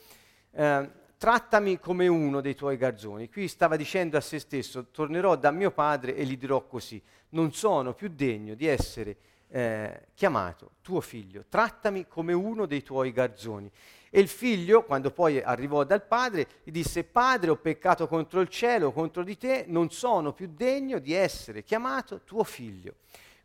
[0.52, 3.32] eh, trattami come uno dei tuoi garzoni.
[3.32, 7.52] Qui stava dicendo a se stesso, tornerò da mio padre e gli dirò così, non
[7.52, 13.72] sono più degno di essere eh, chiamato tuo figlio, trattami come uno dei tuoi garzoni.
[14.12, 18.48] E il figlio, quando poi arrivò dal padre, gli disse, padre, ho peccato contro il
[18.48, 22.98] cielo, contro di te, non sono più degno di essere chiamato tuo figlio.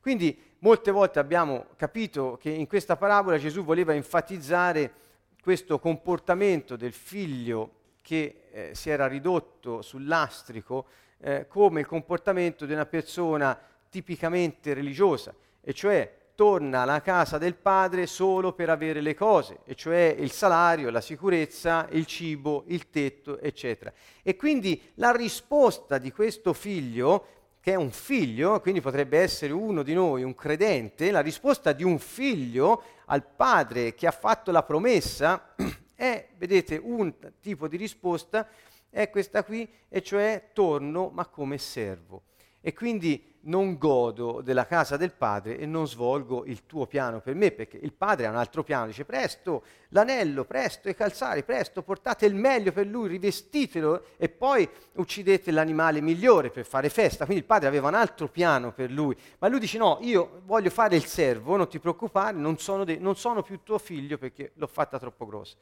[0.02, 4.92] Quindi molte volte abbiamo capito che in questa parabola Gesù voleva enfatizzare
[5.42, 10.86] questo comportamento del figlio che eh, si era ridotto sul lastrico
[11.18, 17.54] eh, come il comportamento di una persona tipicamente religiosa, e cioè torna alla casa del
[17.54, 22.88] padre solo per avere le cose, e cioè il salario, la sicurezza, il cibo, il
[22.88, 23.92] tetto, eccetera.
[24.22, 27.26] E quindi la risposta di questo figlio,
[27.60, 31.84] che è un figlio, quindi potrebbe essere uno di noi, un credente, la risposta di
[31.84, 35.54] un figlio al padre che ha fatto la promessa
[35.94, 38.48] è, vedete, un tipo di risposta,
[38.88, 42.22] è questa qui, e cioè torno ma come servo.
[42.60, 47.34] E quindi non godo della casa del padre e non svolgo il tuo piano per
[47.34, 51.82] me, perché il padre ha un altro piano, dice presto l'anello, presto i calzari, presto
[51.82, 57.24] portate il meglio per lui, rivestitelo e poi uccidete l'animale migliore per fare festa.
[57.24, 60.70] Quindi il padre aveva un altro piano per lui, ma lui dice no, io voglio
[60.70, 64.52] fare il servo, non ti preoccupare, non sono, de- non sono più tuo figlio perché
[64.56, 65.56] l'ho fatta troppo grossa.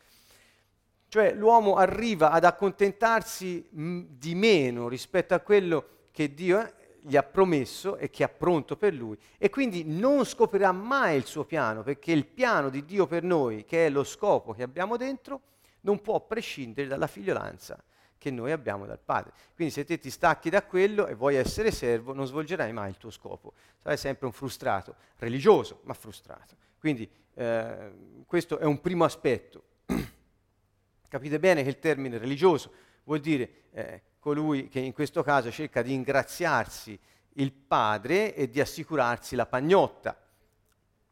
[1.11, 7.17] Cioè l'uomo arriva ad accontentarsi mh, di meno rispetto a quello che Dio è gli
[7.17, 11.45] ha promesso e che ha pronto per lui e quindi non scoprirà mai il suo
[11.45, 15.41] piano perché il piano di Dio per noi, che è lo scopo che abbiamo dentro,
[15.83, 17.83] non può prescindere dalla figliolanza
[18.19, 19.33] che noi abbiamo dal Padre.
[19.55, 22.97] Quindi se te ti stacchi da quello e vuoi essere servo, non svolgerai mai il
[22.97, 23.53] tuo scopo.
[23.81, 26.57] Sarai sempre un frustrato, religioso, ma frustrato.
[26.79, 27.93] Quindi eh,
[28.27, 29.63] questo è un primo aspetto.
[31.09, 32.73] Capite bene che il termine religioso
[33.05, 36.99] vuol dire eh, colui che in questo caso cerca di ingraziarsi
[37.35, 40.17] il padre e di assicurarsi la pagnotta.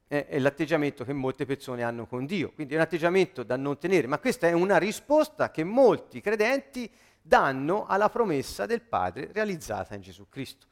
[0.08, 4.06] È, l'atteggiamento che molte persone hanno con Dio, quindi è un atteggiamento da non tenere,
[4.06, 6.88] ma questa è una risposta che molti credenti
[7.20, 10.66] danno alla promessa del Padre realizzata in Gesù Cristo.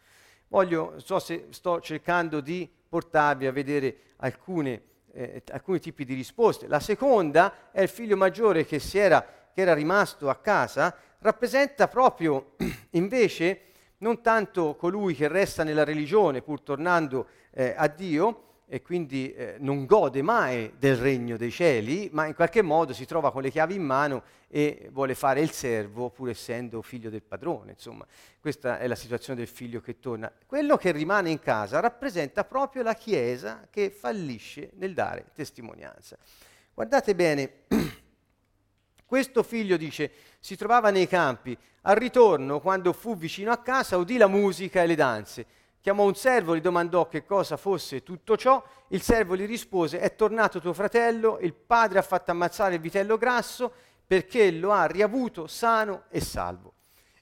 [0.48, 6.68] Voglio, so se sto cercando di portarvi a vedere alcune, eh, alcuni tipi di risposte.
[6.68, 12.52] La seconda è il figlio maggiore che, era, che era rimasto a casa rappresenta proprio
[12.90, 13.60] invece
[13.98, 19.56] non tanto colui che resta nella religione pur tornando eh, a Dio e quindi eh,
[19.58, 23.50] non gode mai del regno dei cieli, ma in qualche modo si trova con le
[23.50, 27.72] chiavi in mano e vuole fare il servo pur essendo figlio del padrone.
[27.72, 28.06] Insomma,
[28.40, 30.30] questa è la situazione del figlio che torna.
[30.46, 36.18] Quello che rimane in casa rappresenta proprio la Chiesa che fallisce nel dare testimonianza.
[36.74, 37.52] Guardate bene
[39.06, 41.56] Questo figlio, dice, si trovava nei campi.
[41.82, 45.46] Al ritorno, quando fu vicino a casa, udì la musica e le danze.
[45.80, 48.62] Chiamò un servo, gli domandò che cosa fosse tutto ciò.
[48.88, 53.18] Il servo gli rispose, è tornato tuo fratello, il padre ha fatto ammazzare il vitello
[53.18, 53.70] grasso
[54.06, 56.72] perché lo ha riavuto sano e salvo.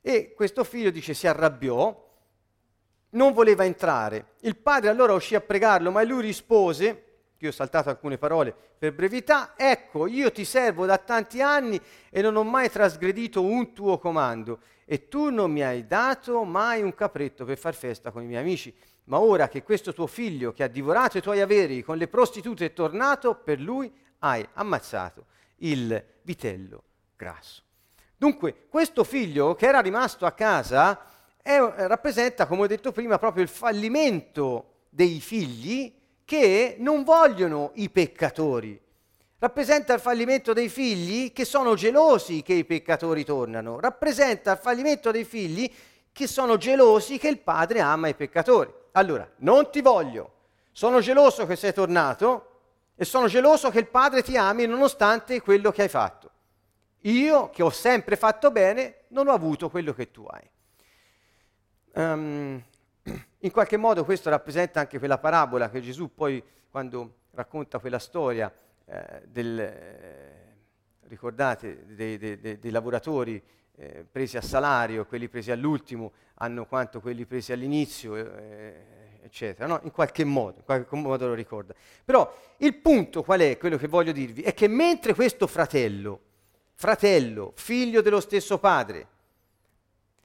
[0.01, 2.11] E questo figlio, dice, si arrabbiò,
[3.11, 4.35] non voleva entrare.
[4.43, 7.12] Il padre allora uscì a pregarlo, ma lui rispose,
[7.45, 11.81] io ho saltato alcune parole per brevità, ecco, io ti servo da tanti anni
[12.11, 14.61] e non ho mai trasgredito un tuo comando.
[14.85, 18.41] E tu non mi hai dato mai un capretto per far festa con i miei
[18.41, 18.75] amici,
[19.05, 22.67] ma ora che questo tuo figlio che ha divorato i tuoi averi con le prostitute
[22.67, 25.27] è tornato, per lui hai ammazzato
[25.57, 26.83] il vitello
[27.17, 27.63] grasso.
[28.17, 31.07] Dunque, questo figlio che era rimasto a casa
[31.43, 37.91] è, rappresenta, come ho detto prima, proprio il fallimento dei figli che non vogliono i
[37.91, 38.81] peccatori.
[39.39, 43.81] Rappresenta il fallimento dei figli che sono gelosi che i peccatori tornano.
[43.81, 45.71] Rappresenta il fallimento dei figli
[46.13, 48.73] che sono gelosi che il padre ama i peccatori.
[48.93, 50.33] Allora, non ti voglio,
[50.71, 52.51] sono geloso che sei tornato
[52.95, 56.31] e sono geloso che il padre ti ami nonostante quello che hai fatto.
[57.01, 60.51] Io, che ho sempre fatto bene, non ho avuto quello che tu hai.
[61.95, 62.63] Um,
[63.39, 68.53] in qualche modo questo rappresenta anche quella parabola che Gesù poi, quando racconta quella storia
[68.85, 70.57] eh, del, eh,
[71.09, 73.43] ricordate, dei, dei, dei, dei lavoratori
[73.77, 78.75] eh, presi a salario, quelli presi all'ultimo hanno quanto quelli presi all'inizio, eh,
[79.23, 79.67] eccetera.
[79.67, 79.81] No?
[79.85, 81.75] In qualche modo, in qualche modo lo ricorda.
[82.05, 86.21] Però il punto qual è, quello che voglio dirvi, è che mentre questo fratello,
[86.75, 89.07] fratello, figlio dello stesso padre,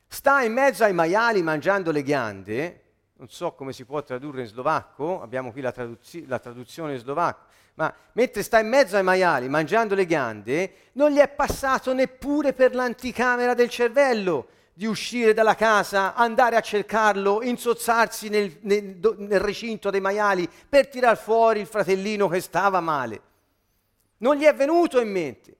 [0.07, 2.81] sta in mezzo ai maiali mangiando le ghiande,
[3.17, 6.99] non so come si può tradurre in slovacco, abbiamo qui la, traduz- la traduzione in
[6.99, 7.45] slovacco,
[7.75, 12.53] ma mentre sta in mezzo ai maiali mangiando le ghiande, non gli è passato neppure
[12.53, 19.39] per l'anticamera del cervello di uscire dalla casa, andare a cercarlo, insozzarsi nel, nel, nel
[19.39, 23.21] recinto dei maiali per tirar fuori il fratellino che stava male.
[24.17, 25.56] Non gli è venuto in mente.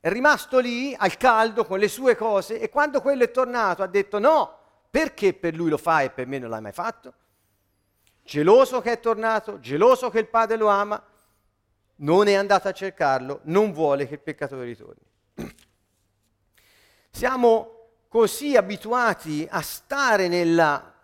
[0.00, 3.86] È rimasto lì al caldo con le sue cose e quando quello è tornato ha
[3.86, 4.58] detto no,
[4.90, 7.12] perché per lui lo fai e per me non l'hai mai fatto?
[8.22, 11.02] Geloso che è tornato, geloso che il padre lo ama,
[11.96, 15.02] non è andato a cercarlo, non vuole che il peccatore ritorni.
[17.10, 20.94] Siamo così abituati a stare nella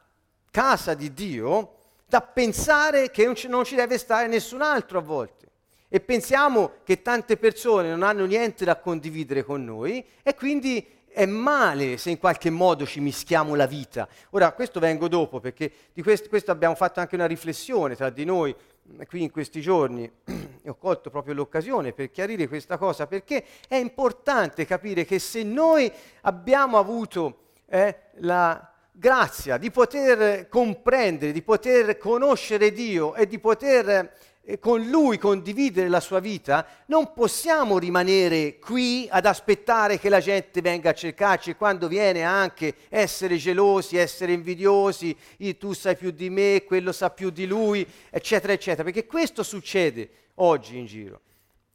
[0.51, 1.75] casa di Dio
[2.07, 5.46] da pensare che non ci, deve stare nessun altro a volte.
[5.89, 10.85] E pensiamo che tante persone non hanno niente da condividere con noi e quindi
[11.17, 14.07] è male se in qualche modo ci mischiamo la vita.
[14.31, 18.27] Ora, questo vengo dopo perché di questo, questo abbiamo fatto anche una riflessione tra di
[18.27, 18.55] noi
[18.99, 23.45] eh, qui in questi giorni e ho colto proprio l'occasione per chiarire questa cosa perché
[23.67, 31.43] è importante capire che se noi abbiamo avuto eh, la grazia di poter comprendere, di
[31.43, 34.13] poter conoscere Dio e di poter
[34.61, 40.61] con lui condividere la sua vita, non possiamo rimanere qui ad aspettare che la gente
[40.61, 45.17] venga a cercarci e quando viene anche essere gelosi, essere invidiosi,
[45.59, 50.09] tu sai più di me, quello sa più di lui, eccetera, eccetera, perché questo succede
[50.37, 51.21] oggi in giro.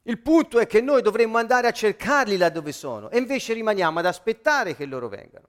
[0.04, 3.98] Il punto è che noi dovremmo andare a cercarli là dove sono e invece rimaniamo
[3.98, 5.46] ad aspettare che loro vengano.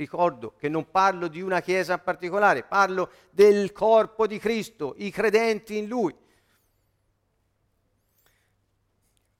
[0.00, 5.10] Ricordo che non parlo di una chiesa in particolare, parlo del corpo di Cristo, i
[5.10, 6.16] credenti in Lui.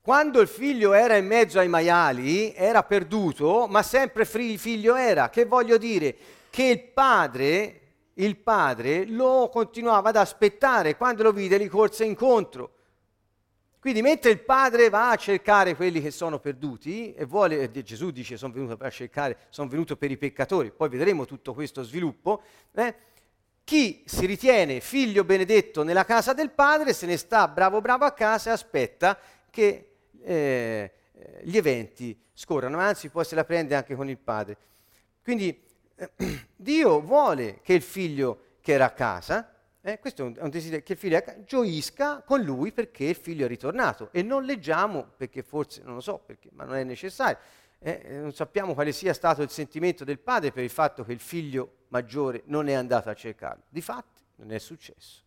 [0.02, 5.30] Quando il figlio era in mezzo ai maiali, era perduto, ma sempre figlio era.
[5.30, 6.14] Che voglio dire?
[6.50, 7.80] Che il padre,
[8.12, 12.79] il padre lo continuava ad aspettare, quando lo vide gli corse incontro.
[13.80, 18.36] Quindi mentre il padre va a cercare quelli che sono perduti, e vuole, Gesù dice
[18.36, 22.42] sono venuto per cercare, sono venuto per i peccatori, poi vedremo tutto questo sviluppo,
[22.74, 22.94] eh,
[23.64, 28.12] chi si ritiene figlio benedetto nella casa del padre se ne sta bravo bravo a
[28.12, 29.18] casa e aspetta
[29.48, 30.92] che eh,
[31.42, 34.56] gli eventi scorrano, anzi poi se la prende anche con il padre.
[35.22, 35.58] Quindi
[35.94, 36.10] eh,
[36.54, 39.49] Dio vuole che il figlio che era a casa
[39.82, 43.48] eh, questo è un, desiderio che il figlio gioisca con lui perché il figlio è
[43.48, 47.38] ritornato e non leggiamo perché forse, non lo so perché, ma non è necessario.
[47.78, 51.20] Eh, non sappiamo quale sia stato il sentimento del padre per il fatto che il
[51.20, 53.62] figlio maggiore non è andato a cercarlo.
[53.70, 55.22] Difatti non è successo.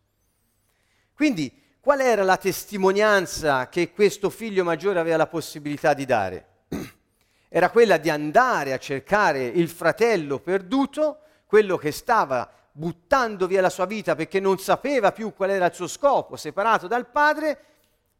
[1.14, 6.46] Quindi qual era la testimonianza che questo figlio maggiore aveva la possibilità di dare?
[7.48, 13.70] Era quella di andare a cercare il fratello perduto, quello che stava buttando via la
[13.70, 17.58] sua vita perché non sapeva più qual era il suo scopo, separato dal padre,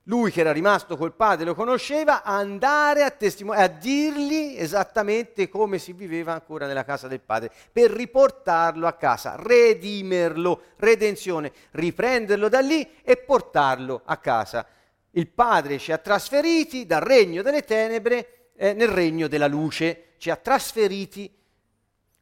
[0.04, 5.78] lui che era rimasto col padre lo conosceva, andare a, testim- a dirgli esattamente come
[5.78, 12.60] si viveva ancora nella casa del padre, per riportarlo a casa, redimerlo, redenzione, riprenderlo da
[12.60, 14.66] lì e portarlo a casa.
[15.10, 20.30] Il padre ci ha trasferiti dal regno delle tenebre eh, nel regno della luce, ci
[20.30, 21.42] ha trasferiti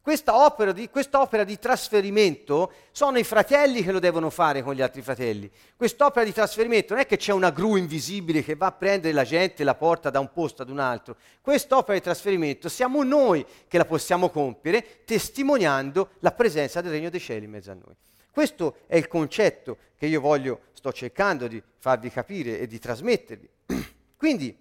[0.03, 4.81] questa opera, di, quest'opera di trasferimento sono i fratelli che lo devono fare con gli
[4.81, 5.49] altri fratelli.
[5.77, 9.23] Quest'opera di trasferimento non è che c'è una gru invisibile che va a prendere la
[9.23, 11.15] gente e la porta da un posto ad un altro.
[11.39, 17.21] Quest'opera di trasferimento siamo noi che la possiamo compiere testimoniando la presenza del Regno dei
[17.21, 17.95] Cieli in mezzo a noi.
[18.29, 23.49] Questo è il concetto che io voglio, sto cercando di farvi capire e di trasmettervi.
[24.17, 24.53] Quindi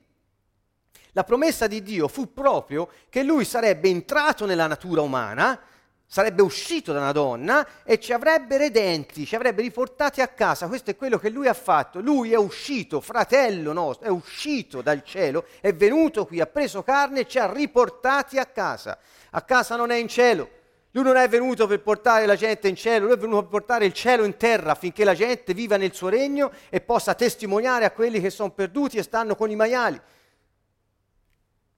[1.13, 5.61] la promessa di Dio fu proprio che lui sarebbe entrato nella natura umana,
[6.07, 10.69] sarebbe uscito da una donna e ci avrebbe redenti, ci avrebbe riportati a casa.
[10.69, 12.01] Questo è quello che lui ha fatto.
[12.01, 17.21] Lui è uscito, fratello nostro, è uscito dal cielo, è venuto qui, ha preso carne
[17.21, 18.99] e ci ha riportati a casa.
[19.31, 20.49] A casa non è in cielo.
[20.91, 23.87] Lui non è venuto per portare la gente in cielo, lui è venuto per portare
[23.87, 27.91] il cielo in terra affinché la gente viva nel suo regno e possa testimoniare a
[27.91, 29.99] quelli che sono perduti e stanno con i maiali.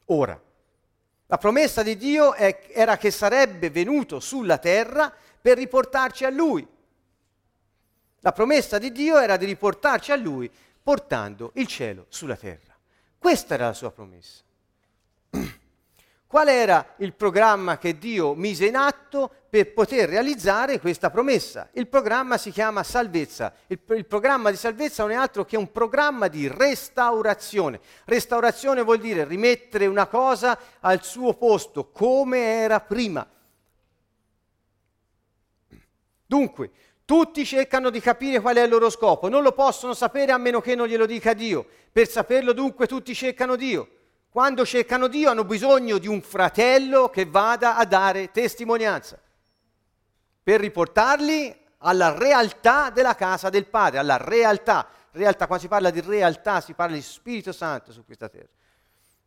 [0.07, 0.41] Ora,
[1.27, 6.67] la promessa di Dio è, era che sarebbe venuto sulla terra per riportarci a Lui.
[8.21, 10.51] La promessa di Dio era di riportarci a Lui
[10.83, 12.75] portando il cielo sulla terra.
[13.19, 14.43] Questa era la sua promessa.
[16.35, 21.69] Qual era il programma che Dio mise in atto per poter realizzare questa promessa?
[21.75, 23.55] Il programma si chiama salvezza.
[23.69, 27.79] Il, il, programma di salvezza non è altro che un programma di restaurazione.
[28.07, 33.25] Restaurazione vuol dire rimettere una cosa al suo posto come era prima.
[36.27, 36.71] Dunque,
[37.05, 40.61] tutti cercano di capire qual è il loro scopo, non lo possono sapere a meno
[40.61, 41.65] che non glielo dica Dio.
[41.93, 43.89] Per saperlo dunque tutti cercano Dio.
[44.35, 49.17] Quando cercano Dio hanno bisogno di un fratello che vada a dare testimonianza
[50.43, 54.89] per riportarli alla realtà della casa del Padre, alla realtà.
[55.13, 55.47] realtà.
[55.47, 58.49] Quando si parla di realtà si parla di Spirito Santo su questa terra.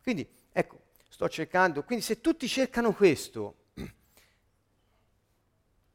[0.03, 0.77] Quindi, ecco,
[1.07, 3.55] sto cercando, quindi se tutti cercano questo,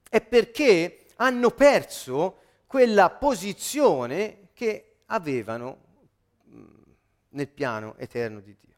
[0.09, 5.83] è perché hanno perso quella posizione che avevano
[6.49, 6.65] mm,
[7.29, 8.72] nel piano eterno di Dio.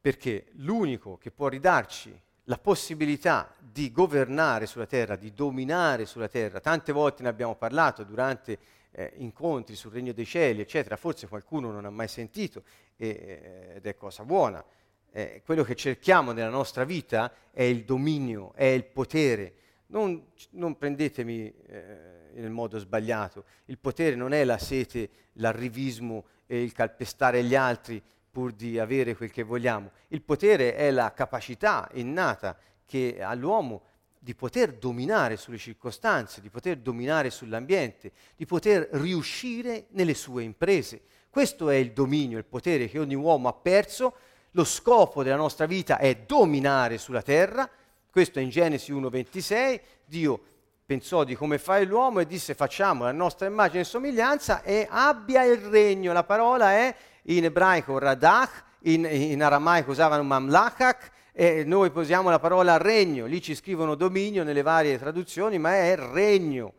[0.00, 6.58] Perché l'unico che può ridarci la possibilità di governare sulla terra, di dominare sulla terra,
[6.60, 8.58] tante volte ne abbiamo parlato durante
[8.92, 12.64] eh, incontri sul Regno dei Cieli, eccetera, forse qualcuno non ha mai sentito
[12.96, 14.64] eh, ed è cosa buona.
[15.12, 19.54] Eh, quello che cerchiamo nella nostra vita è il dominio, è il potere.
[19.86, 26.62] Non, non prendetemi eh, nel modo sbagliato, il potere non è la sete, l'arrivismo e
[26.62, 28.00] il calpestare gli altri,
[28.30, 29.90] pur di avere quel che vogliamo.
[30.08, 33.82] Il potere è la capacità innata che ha l'uomo
[34.22, 41.02] di poter dominare sulle circostanze, di poter dominare sull'ambiente, di poter riuscire nelle sue imprese.
[41.30, 44.14] Questo è il dominio, il potere che ogni uomo ha perso.
[44.52, 47.68] Lo scopo della nostra vita è dominare sulla terra.
[48.10, 49.80] Questo è in Genesi 1:26.
[50.04, 50.40] Dio
[50.84, 55.44] pensò di come fare l'uomo e disse facciamo la nostra immagine e somiglianza e abbia
[55.44, 56.12] il regno.
[56.12, 62.38] La parola è in ebraico radach, in, in aramaico usavano mamlachak, e noi posiamo la
[62.38, 66.74] parola regno, lì ci scrivono dominio nelle varie traduzioni, ma è regno,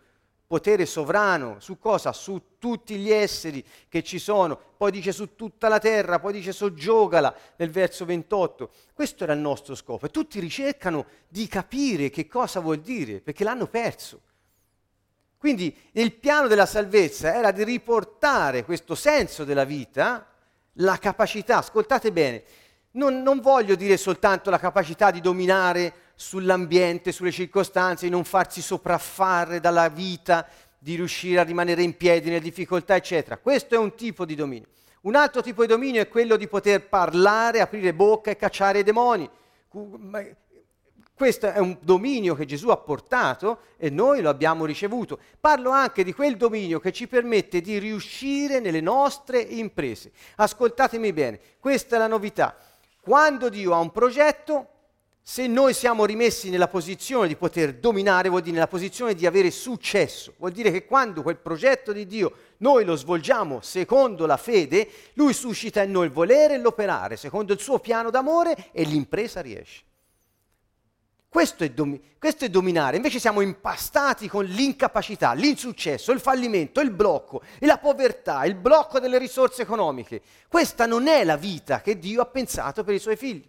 [0.45, 2.11] potere sovrano, su cosa?
[2.11, 6.51] Su tutti gli esseri che ci sono, poi dice su tutta la terra, poi dice
[6.51, 8.69] soggiogala nel verso 28.
[8.93, 13.45] Questo era il nostro scopo e tutti ricercano di capire che cosa vuol dire, perché
[13.45, 14.21] l'hanno perso.
[15.37, 20.30] Quindi il piano della salvezza era di riportare questo senso della vita
[20.75, 22.43] la capacità, ascoltate bene,
[22.91, 28.61] non, non, voglio dire soltanto la capacità di dominare sull'ambiente, sulle circostanze, di non farsi
[28.61, 30.45] sopraffare dalla vita,
[30.77, 33.37] di riuscire a rimanere in piedi nelle difficoltà, eccetera.
[33.37, 34.67] Questo è un tipo di dominio.
[35.01, 38.83] Un altro tipo di dominio è quello di poter parlare, aprire bocca e cacciare i
[38.83, 39.29] demoni.
[41.21, 45.19] Questo è un dominio che Gesù ha portato e noi lo abbiamo ricevuto.
[45.39, 50.13] Parlo anche di quel dominio che ci permette di riuscire nelle nostre imprese.
[50.37, 52.57] Ascoltatemi bene, questa è la novità.
[52.99, 54.67] Quando Dio ha un progetto,
[55.21, 59.51] se noi siamo rimessi nella posizione di poter dominare, vuol dire nella posizione di avere
[59.51, 60.33] successo.
[60.39, 65.33] Vuol dire che quando quel progetto di Dio noi lo svolgiamo secondo la fede, Lui
[65.33, 69.83] suscita in noi il volere e l'operare, secondo il suo piano d'amore e l'impresa riesce.
[71.31, 76.91] Questo è, domi- questo è, dominare, invece siamo impastati con l'incapacità, l'insuccesso, il fallimento, il
[76.91, 80.21] blocco, la povertà, il blocco delle risorse economiche.
[80.49, 83.47] Questa non è la vita che Dio ha pensato per i suoi figli.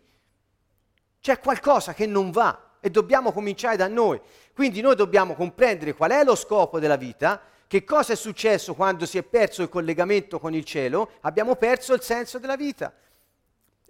[1.20, 4.20] C'è qualcosa che non va e dobbiamo cominciare da noi.
[4.55, 9.07] Quindi noi dobbiamo comprendere qual è lo scopo della vita, che cosa è successo quando
[9.07, 12.95] si è perso il collegamento con il cielo, abbiamo perso il senso della vita.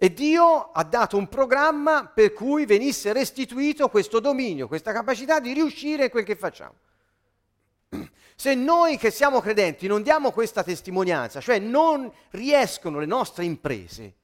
[0.03, 5.53] E Dio ha dato un programma per cui venisse restituito questo dominio, questa capacità di
[5.53, 6.73] riuscire in quel che facciamo.
[8.35, 14.15] Se noi che siamo credenti non diamo questa testimonianza, cioè non riescono le nostre imprese,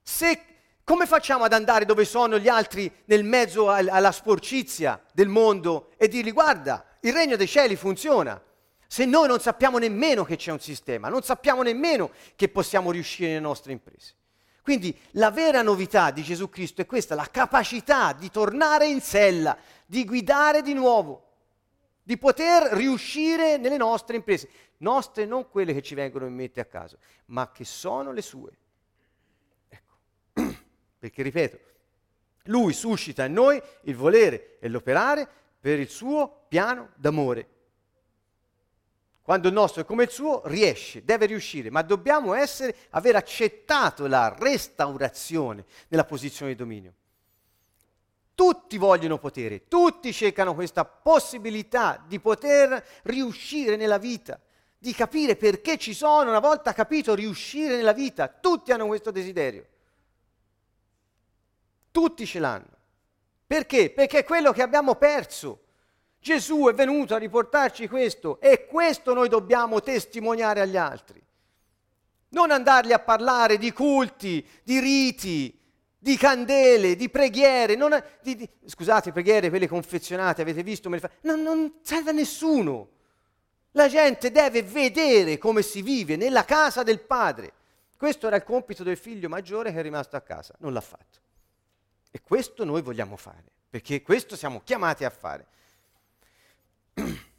[0.00, 0.44] se,
[0.84, 6.08] come facciamo ad andare dove sono gli altri nel mezzo alla sporcizia del mondo e
[6.08, 8.42] dirgli guarda, il regno dei cieli funziona,
[8.92, 13.28] Se noi non sappiamo nemmeno che c'è un sistema, non sappiamo nemmeno che possiamo riuscire
[13.28, 14.12] nelle nostre imprese.
[14.60, 19.56] Quindi la vera novità di Gesù Cristo è questa, la capacità di tornare in sella,
[19.86, 21.30] di guidare di nuovo,
[22.02, 26.66] di poter riuscire nelle nostre imprese, nostre non quelle che ci vengono in mente a
[26.66, 28.50] caso, ma che sono le sue.
[29.70, 29.94] Ecco,
[30.98, 31.58] perché ripeto,
[32.42, 35.26] lui suscita in noi il volere e l'operare
[35.58, 37.60] per il suo piano d'amore.
[39.22, 44.08] Quando il nostro è come il suo, riesce, deve riuscire, ma dobbiamo essere, aver accettato
[44.08, 46.94] la restaurazione nella posizione di dominio.
[48.34, 54.40] Tutti vogliono potere, tutti cercano questa possibilità di poter riuscire nella vita,
[54.76, 58.26] di capire perché ci sono, una volta capito, riuscire nella vita.
[58.26, 59.66] Tutti hanno questo desiderio.
[61.92, 62.70] Tutti ce l'hanno.
[63.46, 63.90] Perché?
[63.90, 65.60] Perché è quello che abbiamo perso.
[66.22, 71.20] Gesù è venuto a riportarci questo e questo noi dobbiamo testimoniare agli altri.
[72.28, 75.60] Non andargli a parlare di culti, di riti,
[75.98, 77.74] di candele, di preghiere.
[77.74, 80.88] Non, di, di, scusate, preghiere, quelle confezionate, avete visto?
[80.88, 82.90] Me le fa, non, non serve a nessuno.
[83.72, 87.52] La gente deve vedere come si vive nella casa del padre.
[87.96, 91.18] Questo era il compito del figlio maggiore che è rimasto a casa, non l'ha fatto.
[92.12, 95.46] E questo noi vogliamo fare, perché questo siamo chiamati a fare.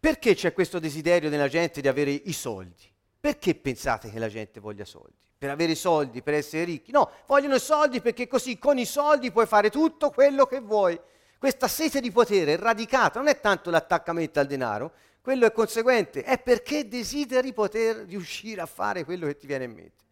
[0.00, 2.92] Perché c'è questo desiderio nella gente di avere i soldi?
[3.18, 5.16] Perché pensate che la gente voglia soldi?
[5.36, 6.92] Per avere i soldi, per essere ricchi?
[6.92, 11.00] No, vogliono i soldi perché così con i soldi puoi fare tutto quello che vuoi.
[11.38, 16.22] Questa sete di potere è radicata, non è tanto l'attaccamento al denaro, quello è conseguente,
[16.22, 20.04] è perché desideri poter riuscire a fare quello che ti viene in mente.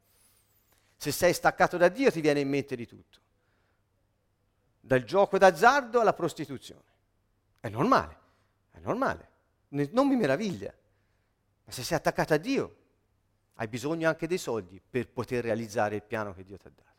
[0.97, 3.22] Se sei staccato da Dio ti viene in mente di tutto
[4.85, 6.83] dal gioco d'azzardo alla prostituzione.
[7.61, 8.19] È normale,
[8.73, 9.29] è normale,
[9.69, 10.75] non mi meraviglia.
[11.65, 12.77] Ma se sei attaccato a Dio,
[13.55, 16.91] hai bisogno anche dei soldi per poter realizzare il piano che Dio ti ha dato.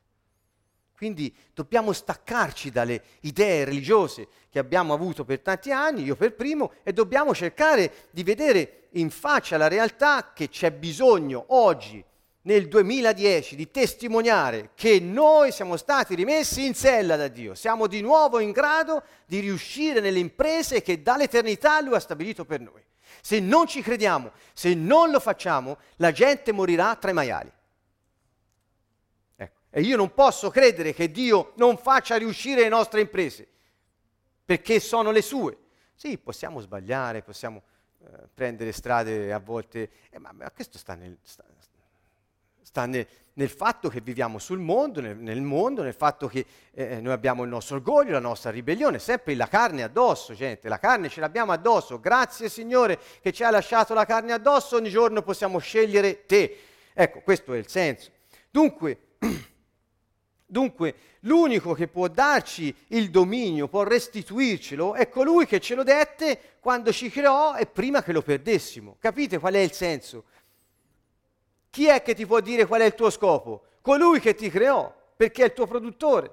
[0.95, 6.71] Quindi dobbiamo staccarci dalle idee religiose che abbiamo avuto per tanti anni, io per primo,
[6.84, 12.03] e dobbiamo cercare di vedere in faccia la realtà che c'è bisogno oggi
[12.44, 18.02] nel 2010 di testimoniare che noi siamo stati rimessi in sella da Dio, siamo di
[18.02, 22.84] nuovo in grado di riuscire nelle imprese che dall'eternità Lui ha stabilito per noi.
[23.22, 27.52] Se non ci crediamo, se non lo facciamo, la gente morirà tra i maiali.
[29.38, 29.60] Ecco.
[29.70, 33.48] E io non posso credere che Dio non faccia riuscire le nostre imprese,
[34.44, 35.58] perché sono le sue.
[35.96, 37.64] Sì, possiamo sbagliare, possiamo
[38.00, 41.46] eh, prendere strade a volte, eh, ma, ma, questo sta nel, sta,
[42.74, 46.43] sta nel, nel, fatto che viviamo sul mondo, nel, nel mondo, nel fatto che
[46.74, 50.80] eh, noi abbiamo il nostro orgoglio, la nostra ribellione, sempre la carne addosso, gente, la
[50.80, 51.99] carne ce l'abbiamo addosso.
[51.99, 56.57] Grazie Signore che ci ha lasciato la carne addosso, ogni giorno possiamo scegliere te.
[56.95, 58.09] Ecco, questo è il senso.
[58.49, 59.17] Dunque,
[60.47, 66.55] dunque, l'unico che può darci il dominio, può restituircelo, è colui che ce lo dette
[66.59, 68.97] quando ci creò e prima che lo perdessimo.
[68.99, 70.24] Capite qual è il senso?
[71.74, 73.63] Chi è che ti può dire qual è il tuo scopo?
[73.82, 76.32] Colui che ti creò, perché è il tuo produttore.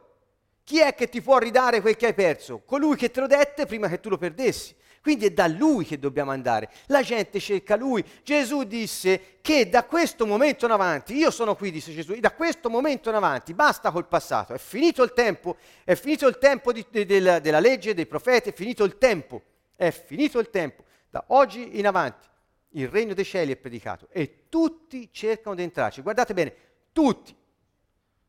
[0.64, 2.61] Chi è che ti può ridare quel che hai perso?
[2.66, 4.76] Colui che te lo dette prima che tu lo perdessi.
[5.01, 6.68] Quindi è da lui che dobbiamo andare.
[6.88, 8.05] La gente cerca lui.
[8.22, 12.68] Gesù disse che da questo momento in avanti, io sono qui, disse Gesù, da questo
[12.68, 16.84] momento in avanti basta col passato, è finito il tempo, è finito il tempo di,
[16.91, 19.41] de, de, della legge, dei profeti, è finito il tempo,
[19.74, 20.84] è finito il tempo.
[21.09, 22.28] Da oggi in avanti
[22.71, 26.03] il regno dei cieli è predicato e tutti cercano di entrarci.
[26.03, 26.55] Guardate bene,
[26.93, 27.35] tutti,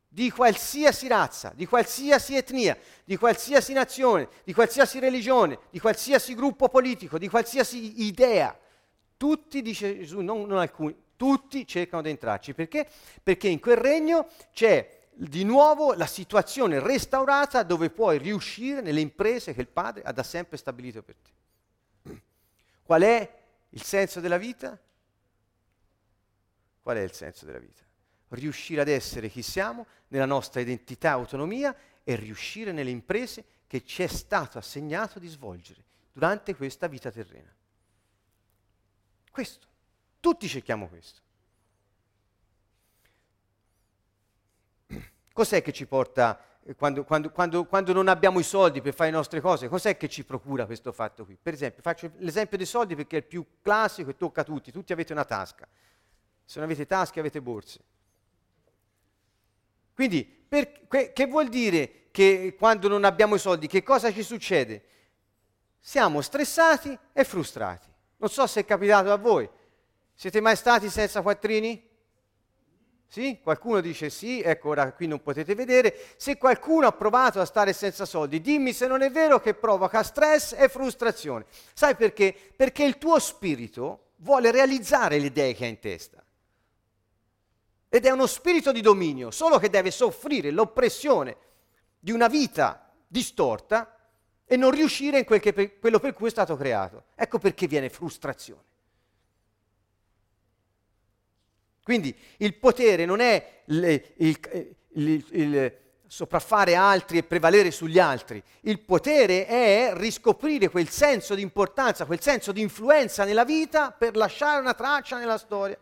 [0.08, 6.68] di qualsiasi razza, di qualsiasi etnia, di qualsiasi nazione, di qualsiasi religione, di qualsiasi gruppo
[6.68, 8.58] politico, di qualsiasi idea,
[9.16, 12.52] tutti, dice Gesù, non, non alcuni, tutti cercano di entrarci.
[12.52, 12.86] Perché?
[13.22, 19.54] Perché in quel regno c'è di nuovo la situazione restaurata dove puoi riuscire nelle imprese
[19.54, 22.20] che il Padre ha da sempre stabilito per te.
[22.82, 23.41] Qual è
[23.72, 24.78] il senso della vita?
[26.80, 27.82] Qual è il senso della vita?
[28.30, 33.84] Riuscire ad essere chi siamo nella nostra identità e autonomia e riuscire nelle imprese che
[33.84, 37.54] ci è stato assegnato di svolgere durante questa vita terrena.
[39.30, 39.66] Questo.
[40.20, 41.20] Tutti cerchiamo questo.
[45.32, 46.38] Cos'è che ci porta
[46.76, 50.08] quando, quando, quando, quando, non abbiamo i soldi per fare le nostre cose, cos'è che
[50.08, 51.36] ci procura questo fatto qui?
[51.40, 54.70] Per esempio, faccio l'esempio dei soldi perché è il più classico e tocca a tutti,
[54.70, 55.66] tutti avete una tasca,
[56.44, 57.80] se non avete tasche avete borse.
[59.94, 64.22] Quindi, per, che, che vuol dire che quando non abbiamo i soldi, che cosa ci
[64.22, 64.84] succede?
[65.84, 67.88] siamo stressati e frustrati.
[68.18, 69.50] Non so se è capitato a voi.
[70.14, 71.90] Siete mai stati senza quattrini?
[73.12, 73.40] Sì?
[73.42, 75.94] Qualcuno dice sì, ecco ora qui non potete vedere.
[76.16, 80.02] Se qualcuno ha provato a stare senza soldi, dimmi se non è vero che provoca
[80.02, 81.44] stress e frustrazione.
[81.74, 82.34] Sai perché?
[82.56, 86.24] Perché il tuo spirito vuole realizzare le idee che ha in testa.
[87.90, 91.36] Ed è uno spirito di dominio, solo che deve soffrire l'oppressione
[91.98, 93.94] di una vita distorta
[94.46, 97.04] e non riuscire in quel per, quello per cui è stato creato.
[97.14, 98.71] Ecco perché viene frustrazione.
[101.82, 104.38] Quindi il potere non è il, il,
[104.92, 105.76] il, il,
[106.06, 112.20] sopraffare altri e prevalere sugli altri, il potere è riscoprire quel senso di importanza, quel
[112.20, 115.78] senso di influenza nella vita per lasciare una traccia nella storia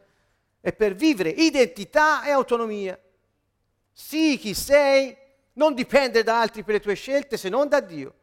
[0.61, 2.99] e per vivere identità e autonomia.
[3.93, 5.17] Sii chi sei,
[5.55, 8.15] non dipende da altri per le tue scelte se non da Dio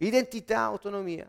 [0.00, 1.28] identità, autonomia.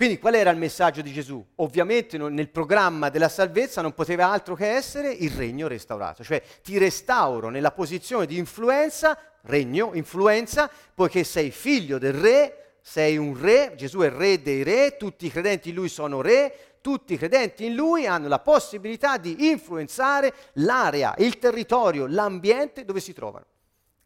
[0.00, 1.46] Quindi qual era il messaggio di Gesù?
[1.56, 6.78] Ovviamente nel programma della salvezza non poteva altro che essere il regno restaurato, cioè ti
[6.78, 13.74] restauro nella posizione di influenza, regno, influenza, poiché sei figlio del re, sei un re,
[13.76, 17.66] Gesù è re dei re, tutti i credenti in lui sono re, tutti i credenti
[17.66, 23.44] in lui hanno la possibilità di influenzare l'area, il territorio, l'ambiente dove si trovano.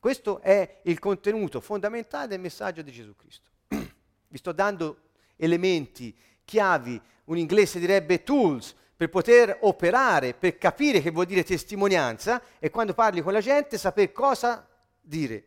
[0.01, 3.49] Questo è il contenuto fondamentale del messaggio di Gesù Cristo.
[4.26, 5.03] Vi sto dando
[5.37, 6.14] elementi,
[6.45, 12.70] chiavi, un inglese direbbe tools, per poter operare, per capire che vuol dire testimonianza e
[12.70, 14.66] quando parli con la gente sapere cosa
[15.01, 15.45] dire,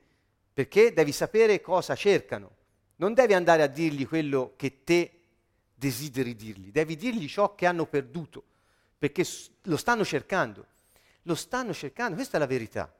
[0.54, 2.56] perché devi sapere cosa cercano.
[2.98, 5.12] Non devi andare a dirgli quello che te
[5.74, 8.44] desideri dirgli, devi dirgli ciò che hanno perduto,
[8.98, 9.26] perché
[9.64, 10.66] lo stanno cercando.
[11.24, 12.94] Lo stanno cercando, questa è la verità.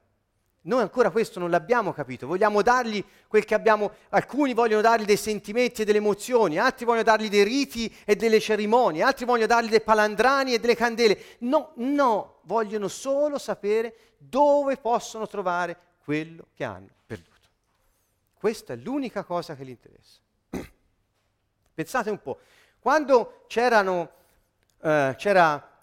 [0.62, 5.16] Noi ancora questo non l'abbiamo capito, vogliamo dargli quel che abbiamo, alcuni vogliono dargli dei
[5.16, 9.68] sentimenti e delle emozioni, altri vogliono dargli dei riti e delle cerimonie, altri vogliono dargli
[9.68, 11.36] dei palandrani e delle candele.
[11.40, 17.48] No, no, vogliono solo sapere dove possono trovare quello che hanno perduto.
[18.34, 20.18] Questa è l'unica cosa che gli interessa.
[21.72, 22.40] Pensate un po',
[22.80, 24.10] quando c'erano,
[24.82, 25.77] eh, c'era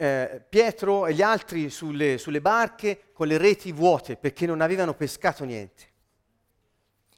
[0.00, 4.94] eh, Pietro e gli altri sulle, sulle barche con le reti vuote perché non avevano
[4.94, 5.82] pescato niente.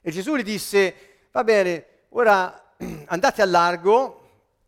[0.01, 0.95] E Gesù gli disse,
[1.31, 2.75] va bene, ora
[3.07, 4.17] andate al largo,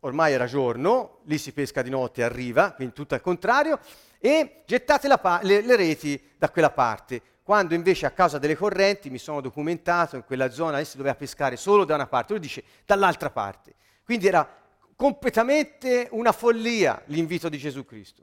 [0.00, 3.80] ormai era giorno, lì si pesca di notte a riva, quindi tutto al contrario,
[4.18, 7.22] e gettate pa- le, le, reti da quella parte.
[7.42, 11.56] Quando invece a causa delle correnti mi sono documentato in quella zona, si doveva pescare
[11.56, 13.74] solo da una parte, lui dice dall'altra parte.
[14.04, 14.61] Quindi era
[15.02, 18.22] completamente una follia l'invito di Gesù Cristo.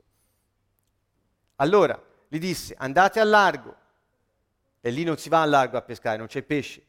[1.56, 3.76] Allora gli disse andate al largo
[4.80, 6.82] e lì non si va al largo a pescare, non c'è pesce.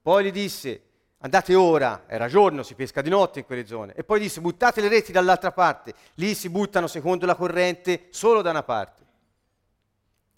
[0.00, 0.82] Poi gli disse
[1.18, 3.94] andate ora, era giorno, si pesca di notte in quelle zone.
[3.96, 8.42] E poi disse buttate le reti dall'altra parte, lì si buttano secondo la corrente solo
[8.42, 9.02] da una parte.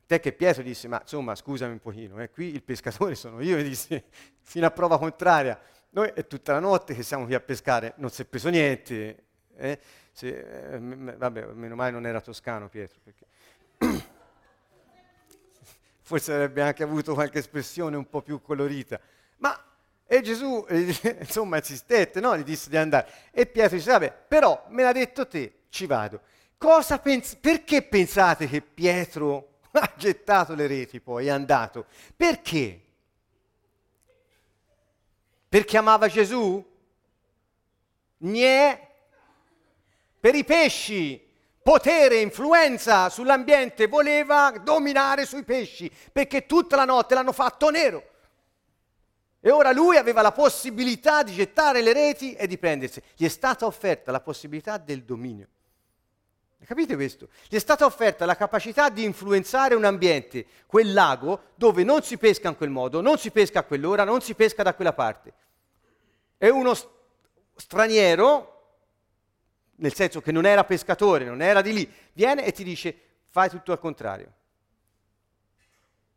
[0.07, 3.59] Te che Pietro disse ma insomma scusami un pochino, eh, qui il pescatore sono io,
[3.59, 4.05] e disse
[4.41, 5.61] fino a prova contraria
[5.95, 9.25] noi è tutta la notte che siamo qui a pescare, non si è preso niente.
[9.57, 9.79] Eh?
[10.11, 12.99] Se, eh, m- vabbè, meno male non era toscano Pietro.
[13.03, 13.27] Perché...
[16.03, 18.99] Forse avrebbe anche avuto qualche espressione un po' più colorita.
[19.37, 19.57] Ma
[20.05, 22.37] e Gesù, eh, insomma, insistette, no?
[22.37, 23.09] Gli disse di andare.
[23.31, 26.21] E Pietro disse, vabbè, però me l'ha detto te, ci vado.
[27.03, 31.87] Pens- perché pensate che Pietro ha gettato le reti poi, è andato?
[32.17, 32.84] Perché?
[35.55, 36.61] Perché amava Gesù?
[38.17, 38.89] Niente.
[40.19, 41.25] Per i pesci,
[41.63, 48.03] potere, influenza sull'ambiente, voleva dominare sui pesci, perché tutta la notte l'hanno fatto nero.
[49.39, 53.01] E ora lui aveva la possibilità di gettare le reti e di prendersi.
[53.15, 55.47] Gli è stata offerta la possibilità del dominio.
[56.65, 57.29] Capite questo?
[57.49, 62.19] Gli è stata offerta la capacità di influenzare un ambiente, quel lago, dove non si
[62.19, 65.35] pesca in quel modo, non si pesca a quell'ora, non si pesca da quella parte
[66.39, 66.75] e uno
[67.57, 68.51] straniero,
[69.77, 73.49] nel senso che non era pescatore, non era di lì, viene e ti dice fai
[73.49, 74.33] tutto al contrario.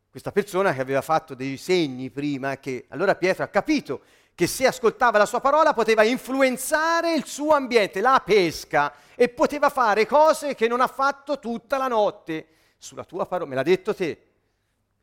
[0.10, 4.02] Questa persona che aveva fatto dei segni prima, che allora Pietro ha capito
[4.34, 9.70] che se ascoltava la sua parola poteva influenzare il suo ambiente, la pesca, e poteva
[9.70, 12.48] fare cose che non ha fatto tutta la notte.
[12.78, 14.26] Sulla tua parola, me l'ha detto te.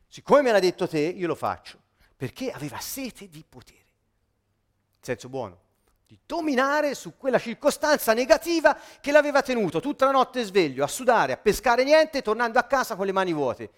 [0.07, 1.79] Siccome me l'ha detto te, io lo faccio,
[2.15, 3.84] perché aveva sete di potere
[5.05, 5.59] senso buono,
[6.07, 11.33] di dominare su quella circostanza negativa che l'aveva tenuto tutta la notte sveglio, a sudare,
[11.33, 13.69] a pescare niente, tornando a casa con le mani vuote.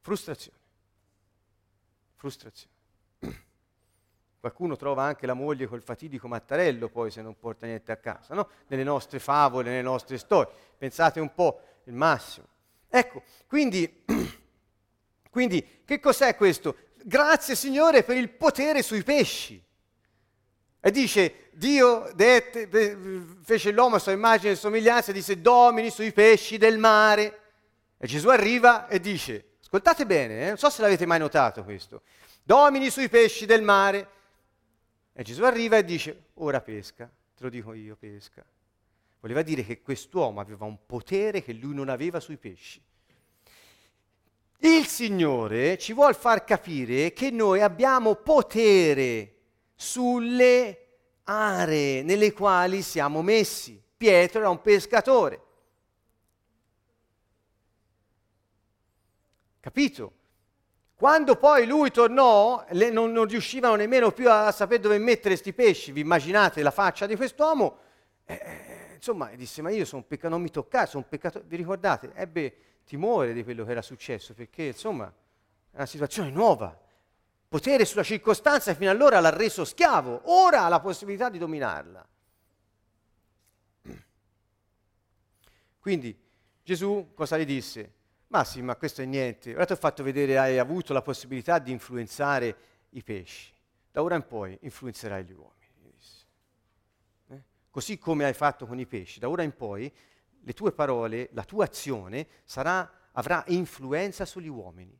[0.00, 0.56] Frustrazione.
[2.14, 2.72] frustrazione.
[4.40, 8.34] Qualcuno trova anche la moglie col fatidico mattarello poi se non porta niente a casa,
[8.34, 8.48] no?
[8.68, 10.52] Nelle nostre favole, nelle nostre storie.
[10.78, 12.46] Pensate un po' il massimo.
[12.88, 14.04] Ecco, quindi,
[15.28, 16.87] quindi che cos'è questo?
[17.04, 19.62] Grazie Signore per il potere sui pesci.
[20.80, 22.68] E dice, Dio dette,
[23.42, 27.40] fece l'uomo a sua immagine e somiglianza e disse, domini sui pesci del mare.
[27.98, 30.46] E Gesù arriva e dice, ascoltate bene, eh?
[30.48, 32.02] non so se l'avete mai notato questo,
[32.44, 34.08] domini sui pesci del mare.
[35.12, 38.44] E Gesù arriva e dice, ora pesca, te lo dico io, pesca.
[39.20, 42.80] Voleva dire che quest'uomo aveva un potere che lui non aveva sui pesci.
[44.60, 49.34] Il Signore ci vuole far capire che noi abbiamo potere
[49.76, 50.86] sulle
[51.22, 53.80] aree nelle quali siamo messi.
[53.96, 55.42] Pietro era un pescatore.
[59.60, 60.12] Capito?
[60.96, 65.52] Quando poi lui tornò, le, non, non, riuscivano nemmeno più a sapere dove mettere questi
[65.52, 65.92] pesci.
[65.92, 67.78] Vi immaginate la faccia di quest'uomo?
[68.24, 71.44] Eh, eh insomma, disse: Ma io sono un peccatore, non mi toccate, sono un peccatore.
[71.46, 72.10] Vi ricordate?
[72.14, 72.56] Ebbe
[72.88, 75.06] timore di quello che era successo, perché insomma
[75.70, 76.76] è una situazione nuova.
[77.46, 82.06] Potere sulla circostanza fino allora l'ha reso schiavo, ora ha la possibilità di dominarla.
[85.78, 86.18] Quindi
[86.62, 87.92] Gesù cosa gli disse?
[88.28, 89.54] Ma sì, ma questo è niente.
[89.54, 92.56] Ora ti ho fatto vedere, hai avuto la possibilità di influenzare
[92.90, 93.52] i pesci.
[93.90, 95.56] Da ora in poi influenzerai gli uomini.
[97.28, 97.42] Eh?
[97.70, 99.90] Così come hai fatto con i pesci, da ora in poi
[100.48, 104.98] le tue parole, la tua azione sarà, avrà influenza sugli uomini.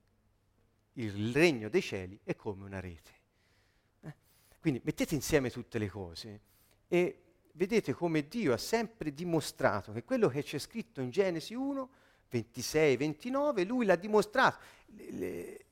[0.93, 3.11] Il regno dei cieli è come una rete.
[4.03, 4.15] Eh?
[4.61, 6.41] Quindi mettete insieme tutte le cose
[6.87, 7.23] e
[7.53, 11.91] vedete come Dio ha sempre dimostrato che quello che c'è scritto in Genesi 1
[12.29, 14.59] 26, 29, lui l'ha dimostrato.
[14.85, 15.65] Le,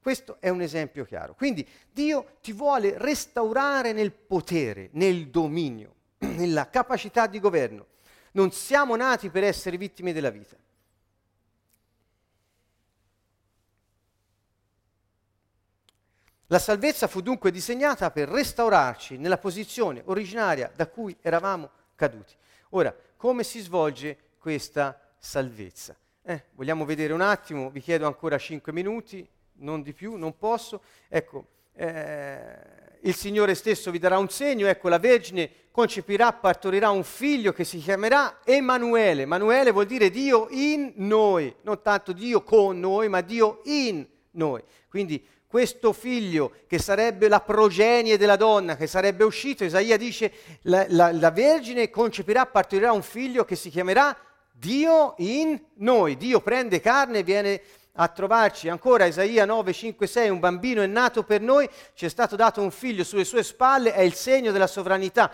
[0.00, 1.34] questo è un esempio chiaro.
[1.34, 7.86] Quindi Dio ti vuole restaurare nel potere, nel dominio, nella capacità di governo.
[8.32, 10.56] Non siamo nati per essere vittime della vita.
[16.50, 22.34] La salvezza fu dunque disegnata per restaurarci nella posizione originaria da cui eravamo caduti.
[22.70, 25.94] Ora, come si svolge questa salvezza.
[26.22, 29.28] Eh, vogliamo vedere un attimo, vi chiedo ancora cinque minuti,
[29.60, 30.82] non di più, non posso.
[31.08, 37.04] Ecco, eh, il Signore stesso vi darà un segno, ecco la Vergine concepirà, partorirà un
[37.04, 39.22] figlio che si chiamerà Emanuele.
[39.22, 44.60] Emanuele vuol dire Dio in noi, non tanto Dio con noi, ma Dio in noi.
[44.88, 50.84] Quindi questo figlio che sarebbe la progenie della donna, che sarebbe uscito, Isaia dice la,
[50.88, 54.16] la, la Vergine concepirà, partorirà un figlio che si chiamerà
[54.50, 56.16] Dio in noi.
[56.16, 57.62] Dio prende carne e viene
[57.92, 58.68] a trovarci.
[58.68, 62.60] Ancora Isaia 9, 5, 6, un bambino è nato per noi, ci è stato dato
[62.60, 65.30] un figlio sulle sue spalle, è il segno della sovranità.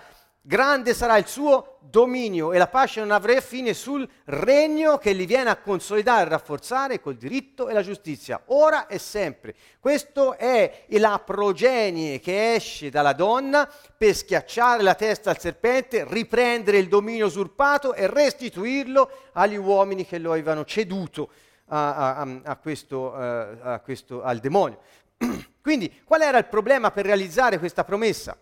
[0.47, 5.25] Grande sarà il suo dominio e la pace non avrà fine sul regno che li
[5.25, 9.55] viene a consolidare e rafforzare col diritto e la giustizia, ora e sempre.
[9.81, 13.67] Questo è la progenie che esce dalla donna
[13.97, 20.19] per schiacciare la testa al serpente, riprendere il dominio usurpato e restituirlo agli uomini che
[20.19, 21.31] lo avevano ceduto
[21.69, 24.79] a, a, a questo, uh, questo, al demonio.
[25.63, 28.37] Quindi qual era il problema per realizzare questa promessa?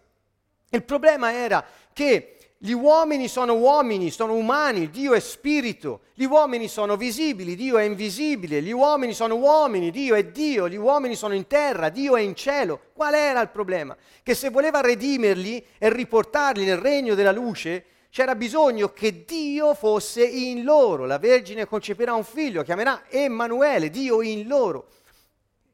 [0.74, 1.62] Il problema era
[1.92, 7.76] che gli uomini sono uomini, sono umani, Dio è spirito, gli uomini sono visibili, Dio
[7.76, 12.16] è invisibile, gli uomini sono uomini, Dio è Dio, gli uomini sono in terra, Dio
[12.16, 12.80] è in cielo.
[12.92, 13.96] Qual era il problema?
[14.22, 20.24] Che se voleva redimerli e riportarli nel regno della luce, c'era bisogno che Dio fosse
[20.24, 21.04] in loro.
[21.04, 24.86] La Vergine concepirà un figlio, chiamerà Emanuele, Dio in loro.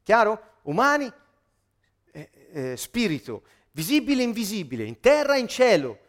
[0.01, 0.41] Chiaro?
[0.63, 1.11] Umani,
[2.11, 5.99] eh, eh, spirito visibile e invisibile, in terra e in cielo.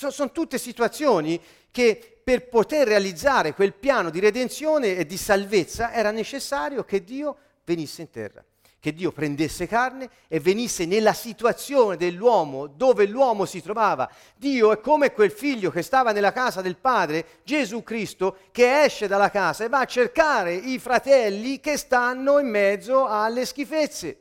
[0.00, 1.38] So, sono tutte situazioni
[1.70, 7.36] che per poter realizzare quel piano di redenzione e di salvezza era necessario che Dio
[7.66, 8.42] venisse in terra,
[8.78, 14.10] che Dio prendesse carne e venisse nella situazione dell'uomo dove l'uomo si trovava.
[14.38, 19.06] Dio è come quel figlio che stava nella casa del padre, Gesù Cristo, che esce
[19.06, 24.19] dalla casa e va a cercare i fratelli che stanno in mezzo alle schifezze.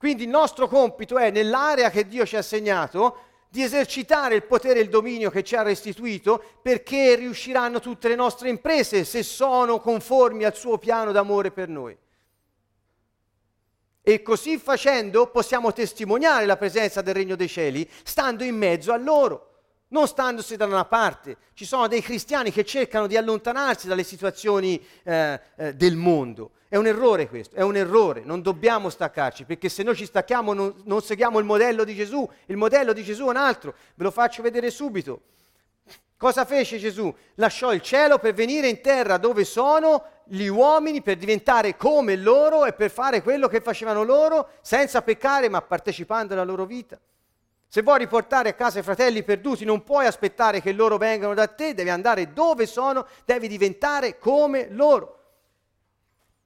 [0.00, 3.18] Quindi il nostro compito è, nell'area che Dio ci ha assegnato,
[3.50, 8.14] di esercitare il potere e il dominio che ci ha restituito perché riusciranno tutte le
[8.14, 11.94] nostre imprese se sono conformi al suo piano d'amore per noi.
[14.00, 18.96] E così facendo possiamo testimoniare la presenza del regno dei cieli stando in mezzo a
[18.96, 19.49] loro.
[19.90, 21.36] Non standosi da una parte.
[21.54, 26.52] Ci sono dei cristiani che cercano di allontanarsi dalle situazioni eh, eh, del mondo.
[26.68, 30.52] È un errore questo, è un errore, non dobbiamo staccarci, perché se noi ci stacchiamo
[30.52, 34.04] non, non seguiamo il modello di Gesù, il modello di Gesù è un altro, ve
[34.04, 35.22] lo faccio vedere subito.
[36.16, 37.12] Cosa fece Gesù?
[37.36, 42.66] Lasciò il cielo per venire in terra dove sono gli uomini, per diventare come loro
[42.66, 47.00] e per fare quello che facevano loro, senza peccare, ma partecipando alla loro vita.
[47.72, 51.46] Se vuoi riportare a casa i fratelli perduti, non puoi aspettare che loro vengano da
[51.46, 55.18] te, devi andare dove sono, devi diventare come loro.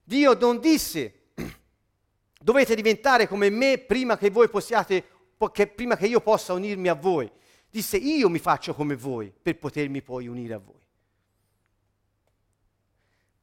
[0.05, 1.31] Dio non disse,
[2.39, 5.03] dovete diventare come me prima che voi possiate,
[5.51, 7.33] che, prima che io possa unirmi a voi.
[7.71, 10.87] Disse, io mi faccio come voi per potermi poi unire a voi.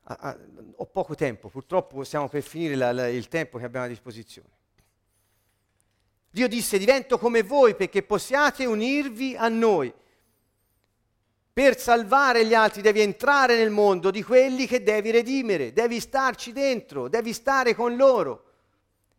[0.04, 0.38] Ah, ah,
[0.76, 4.60] ho poco tempo, purtroppo stiamo per finire la, la, il tempo che abbiamo a disposizione.
[6.32, 9.94] Dio disse, divento come voi perché possiate unirvi a noi.
[11.54, 16.54] Per salvare gli altri devi entrare nel mondo di quelli che devi redimere, devi starci
[16.54, 18.46] dentro, devi stare con loro,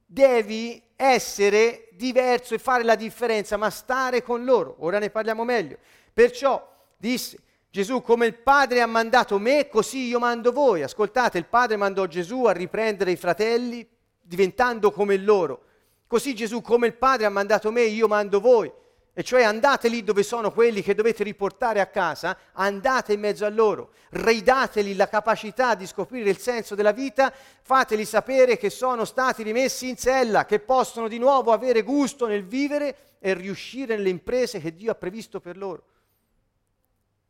[0.06, 4.76] devi essere diverso e fare la differenza, ma stare con loro.
[4.78, 5.76] Ora ne parliamo meglio.
[6.10, 7.38] Perciò disse
[7.70, 10.82] Gesù, come il Padre ha mandato me, così io mando voi.
[10.82, 13.86] Ascoltate, il Padre mandò Gesù a riprendere i fratelli
[14.20, 15.64] diventando come loro.
[16.12, 18.70] Così Gesù, come il Padre ha mandato me, io mando voi.
[19.14, 23.46] E cioè andate lì dove sono quelli che dovete riportare a casa, andate in mezzo
[23.46, 27.32] a loro, ridateli la capacità di scoprire il senso della vita,
[27.62, 32.44] fateli sapere che sono stati rimessi in sella, che possono di nuovo avere gusto nel
[32.44, 35.82] vivere e riuscire nelle imprese che Dio ha previsto per loro.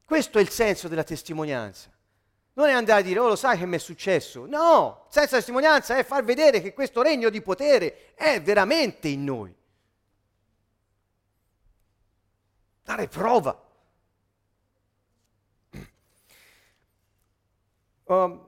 [0.04, 1.88] Questo è il senso della testimonianza.
[2.54, 4.46] Non è andare a dire, oh lo sai che mi è successo.
[4.46, 9.54] No, senza testimonianza è far vedere che questo regno di potere è veramente in noi.
[12.92, 13.70] dare prova.
[18.04, 18.46] Um,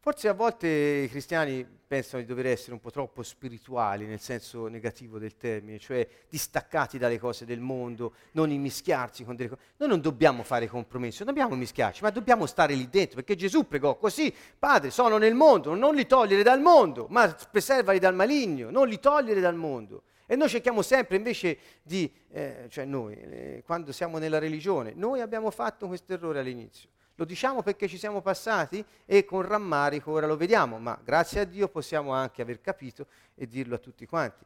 [0.00, 4.68] forse a volte i cristiani pensano di dover essere un po' troppo spirituali nel senso
[4.68, 9.62] negativo del termine, cioè distaccati dalle cose del mondo, non immischiarsi con delle cose.
[9.78, 13.66] Noi non dobbiamo fare compromessi, non dobbiamo mischiarci, ma dobbiamo stare lì dentro, perché Gesù
[13.66, 18.68] pregò così, Padre, sono nel mondo, non li togliere dal mondo, ma preservali dal maligno,
[18.70, 20.02] non li togliere dal mondo.
[20.26, 25.22] E noi cerchiamo sempre invece di, eh, cioè noi, eh, quando siamo nella religione, noi
[25.22, 26.90] abbiamo fatto questo errore all'inizio.
[27.18, 31.44] Lo diciamo perché ci siamo passati e con rammarico ora lo vediamo, ma grazie a
[31.44, 34.44] Dio possiamo anche aver capito e dirlo a tutti quanti.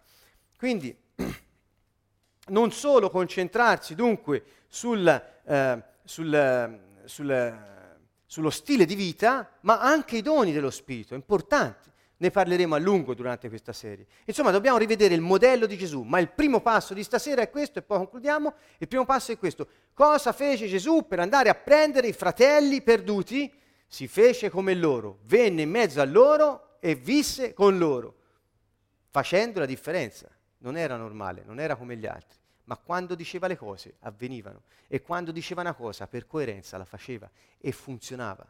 [0.57, 0.97] Quindi
[2.49, 7.59] non solo concentrarsi dunque sul, eh, sul, sul,
[8.25, 11.92] sullo stile di vita, ma anche i doni dello Spirito, importanti.
[12.23, 14.07] Ne parleremo a lungo durante questa serie.
[14.27, 17.81] Insomma, dobbiamo rivedere il modello di Gesù, ma il primo passo di stasera è questo
[17.81, 18.55] e poi concludiamo.
[18.79, 19.67] Il primo passo è questo.
[19.93, 23.53] Cosa fece Gesù per andare a prendere i fratelli perduti?
[23.89, 28.15] Si fece come loro, venne in mezzo a loro e visse con loro,
[29.11, 30.31] facendo la differenza.
[30.59, 35.03] Non era normale, non era come gli altri, ma quando diceva le cose avvenivano e
[35.03, 38.47] quando diceva una cosa per coerenza la faceva e funzionava.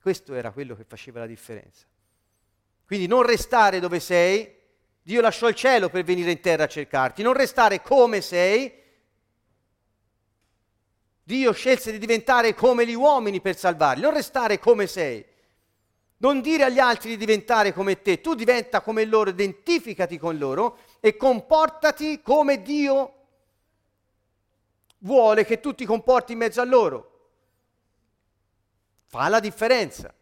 [0.00, 1.90] Questo era quello che faceva la differenza.
[2.86, 4.60] Quindi non restare dove sei,
[5.02, 8.80] Dio lasciò il cielo per venire in terra a cercarti, non restare come sei.
[11.24, 15.24] Dio scelse di diventare come gli uomini per salvarli, non restare come sei.
[16.18, 20.78] Non dire agli altri di diventare come te, tu diventa come loro, identificati con loro
[21.00, 23.14] e comportati come Dio
[24.98, 27.10] vuole che tu ti comporti in mezzo a loro.
[29.06, 30.14] Fa la differenza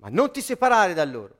[0.00, 1.36] ma non ti separare da loro.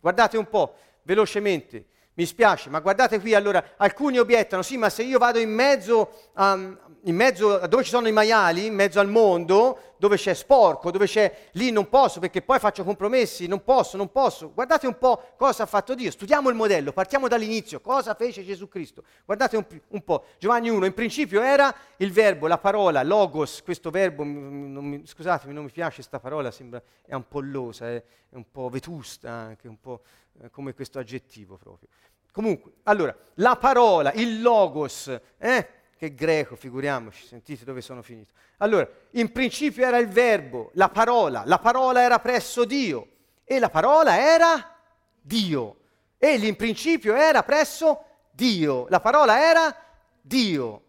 [0.00, 5.02] Guardate un po', velocemente, mi spiace, ma guardate qui allora, alcuni obiettano, sì, ma se
[5.02, 9.00] io vado in mezzo, a, in mezzo a dove ci sono i maiali, in mezzo
[9.00, 13.62] al mondo, dove c'è sporco, dove c'è, lì non posso perché poi faccio compromessi, non
[13.62, 14.52] posso, non posso.
[14.52, 18.66] Guardate un po' cosa ha fatto Dio, studiamo il modello, partiamo dall'inizio, cosa fece Gesù
[18.66, 19.04] Cristo.
[19.24, 23.90] Guardate un, un po', Giovanni 1, in principio era il verbo, la parola, logos, questo
[23.90, 28.02] verbo, non mi, scusatemi, non mi piace questa parola, sembra, è un po' losa, è,
[28.28, 30.00] è un po' vetusta anche, un po'
[30.40, 31.86] eh, come questo aggettivo proprio.
[32.32, 35.68] Comunque, allora, la parola, il logos, eh?
[36.02, 38.32] Che greco, figuriamoci, sentite dove sono finito.
[38.56, 43.06] Allora, in principio era il verbo, la parola, la parola era presso Dio
[43.44, 44.80] e la parola era
[45.20, 45.76] Dio.
[46.18, 49.76] Egli in principio era presso Dio, la parola era
[50.20, 50.82] Dio.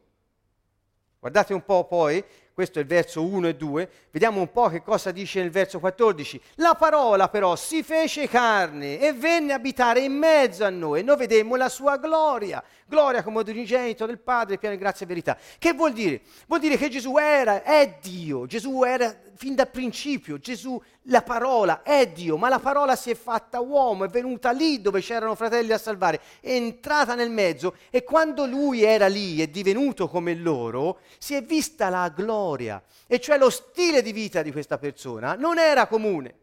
[1.19, 4.83] Guardate un po' poi questo è il verso 1 e 2, vediamo un po' che
[4.83, 6.39] cosa dice nel verso 14.
[6.55, 11.03] La parola però si fece carne e venne a abitare in mezzo a noi e
[11.03, 15.35] noi vedemmo la sua gloria, gloria come unigenito del Padre, pieno di grazia e verità.
[15.57, 16.21] Che vuol dire?
[16.45, 21.81] Vuol dire che Gesù era, è Dio, Gesù era fin dal principio, Gesù, la parola
[21.81, 25.71] è Dio, ma la parola si è fatta uomo, è venuta lì dove c'erano fratelli
[25.71, 30.99] a salvare, è entrata nel mezzo e quando lui era lì e divenuto come loro,
[31.17, 35.57] si è vista la gloria, e cioè lo stile di vita di questa persona non
[35.57, 36.41] era comune.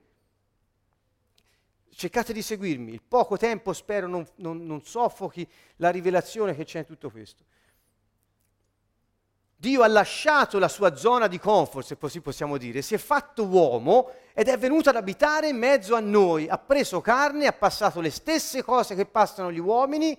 [2.00, 5.46] Cercate di seguirmi, il poco tempo spero non, non, non soffochi
[5.76, 7.44] la rivelazione che c'è in tutto questo.
[9.54, 13.44] Dio ha lasciato la sua zona di comfort, se così possiamo dire, si è fatto
[13.44, 18.00] uomo ed è venuto ad abitare in mezzo a noi, ha preso carne, ha passato
[18.00, 20.18] le stesse cose che passano gli uomini,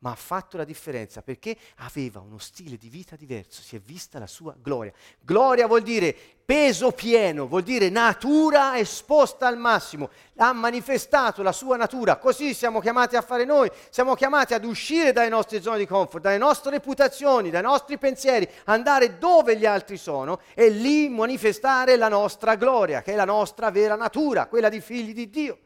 [0.00, 4.18] ma ha fatto la differenza perché aveva uno stile di vita diverso, si è vista
[4.18, 4.92] la sua gloria.
[5.20, 11.76] Gloria vuol dire peso pieno, vuol dire natura esposta al massimo, ha manifestato la sua
[11.76, 15.86] natura, così siamo chiamati a fare noi, siamo chiamati ad uscire dalle nostre zone di
[15.86, 21.96] comfort, dalle nostre reputazioni, dai nostri pensieri, andare dove gli altri sono e lì manifestare
[21.96, 25.58] la nostra gloria, che è la nostra vera natura, quella di figli di Dio.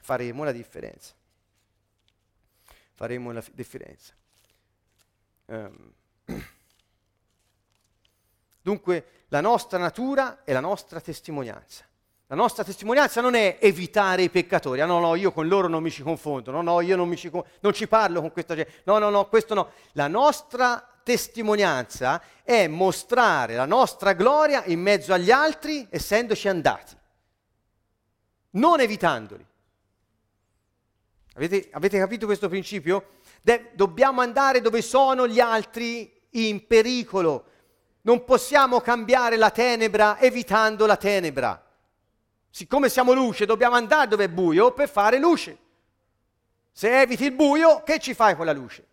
[0.00, 1.12] Faremo la differenza
[3.02, 4.12] faremo la differenza.
[5.46, 5.92] Um.
[8.62, 11.84] Dunque la nostra natura è la nostra testimonianza.
[12.28, 14.80] La nostra testimonianza non è evitare i peccatori.
[14.80, 16.52] Ah no, no, io con loro non mi ci confondo.
[16.52, 17.28] No, no, io non, ci,
[17.58, 18.82] non ci parlo con questa gente.
[18.84, 19.72] No, no, no, questo no.
[19.94, 26.96] La nostra testimonianza è mostrare la nostra gloria in mezzo agli altri essendoci andati,
[28.50, 29.44] non evitandoli.
[31.34, 33.18] Avete, avete capito questo principio?
[33.40, 37.46] De- dobbiamo andare dove sono gli altri in pericolo.
[38.02, 41.64] Non possiamo cambiare la tenebra evitando la tenebra.
[42.50, 45.58] Siccome siamo luce, dobbiamo andare dove è buio per fare luce.
[46.70, 48.86] Se eviti il buio, che ci fai con la luce?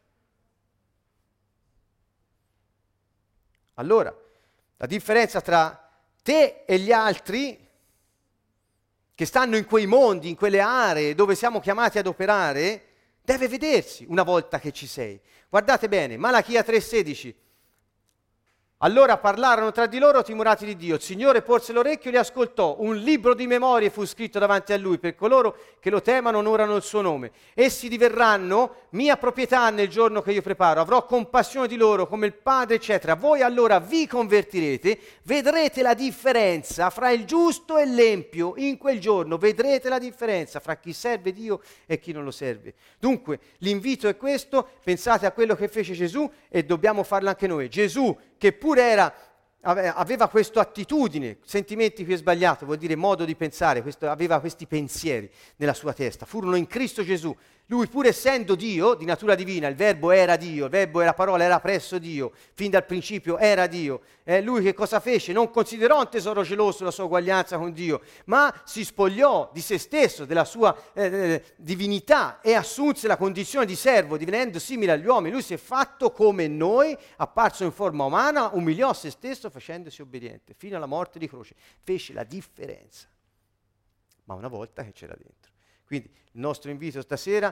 [3.75, 4.13] Allora,
[4.77, 5.89] la differenza tra
[6.21, 7.68] te e gli altri
[9.19, 12.83] che stanno in quei mondi, in quelle aree dove siamo chiamati ad operare,
[13.21, 15.19] deve vedersi una volta che ci sei.
[15.49, 17.33] Guardate bene, Malachia 3:16
[18.81, 20.95] allora parlarono tra di loro timorati di Dio.
[20.95, 22.77] Il Signore porse l'orecchio e li ascoltò.
[22.79, 26.77] Un libro di memorie fu scritto davanti a lui per coloro che lo temano onorano
[26.77, 27.31] il suo nome.
[27.53, 30.79] Essi diverranno mia proprietà nel giorno che io preparo.
[30.79, 33.15] Avrò compassione di loro come il Padre, eccetera.
[33.15, 38.53] Voi allora vi convertirete, vedrete la differenza fra il giusto e l'empio.
[38.55, 42.75] In quel giorno vedrete la differenza fra chi serve Dio e chi non lo serve.
[42.97, 44.65] Dunque, l'invito è questo.
[44.81, 47.67] Pensate a quello che fece Gesù e dobbiamo farlo anche noi.
[47.67, 49.11] Gesù che pure era,
[49.61, 54.67] aveva questa attitudine, sentimenti qui è sbagliato, vuol dire modo di pensare, questo, aveva questi
[54.67, 57.35] pensieri nella sua testa, furono in Cristo Gesù
[57.69, 61.43] lui pur essendo Dio, di natura divina, il verbo era Dio, il verbo era parola,
[61.43, 64.01] era presso Dio, fin dal principio era Dio.
[64.23, 65.33] Eh, lui che cosa fece?
[65.33, 69.77] Non considerò un tesoro geloso la sua uguaglianza con Dio, ma si spogliò di se
[69.77, 75.05] stesso, della sua eh, eh, divinità e assunse la condizione di servo, divenendo simile agli
[75.05, 75.33] uomini.
[75.33, 80.55] Lui si è fatto come noi, apparso in forma umana, umiliò se stesso facendosi obbediente,
[80.57, 81.53] fino alla morte di croce.
[81.83, 83.07] Fece la differenza,
[84.23, 85.38] ma una volta che c'era dentro.
[85.89, 87.51] Quindi il nostro invito stasera,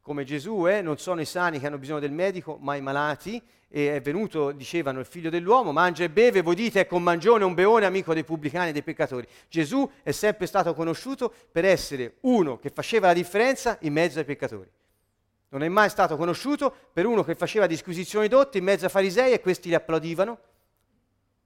[0.00, 3.42] come Gesù è, non sono i sani che hanno bisogno del medico, ma i malati.
[3.66, 7.42] E è venuto, dicevano, il figlio dell'uomo, mangia e beve, voi dite è con mangione
[7.42, 9.26] un beone amico dei pubblicani e dei peccatori.
[9.48, 14.24] Gesù è sempre stato conosciuto per essere uno che faceva la differenza in mezzo ai
[14.24, 14.70] peccatori.
[15.48, 19.32] Non è mai stato conosciuto per uno che faceva disquisizioni dotte in mezzo ai farisei
[19.32, 20.38] e questi gli applaudivano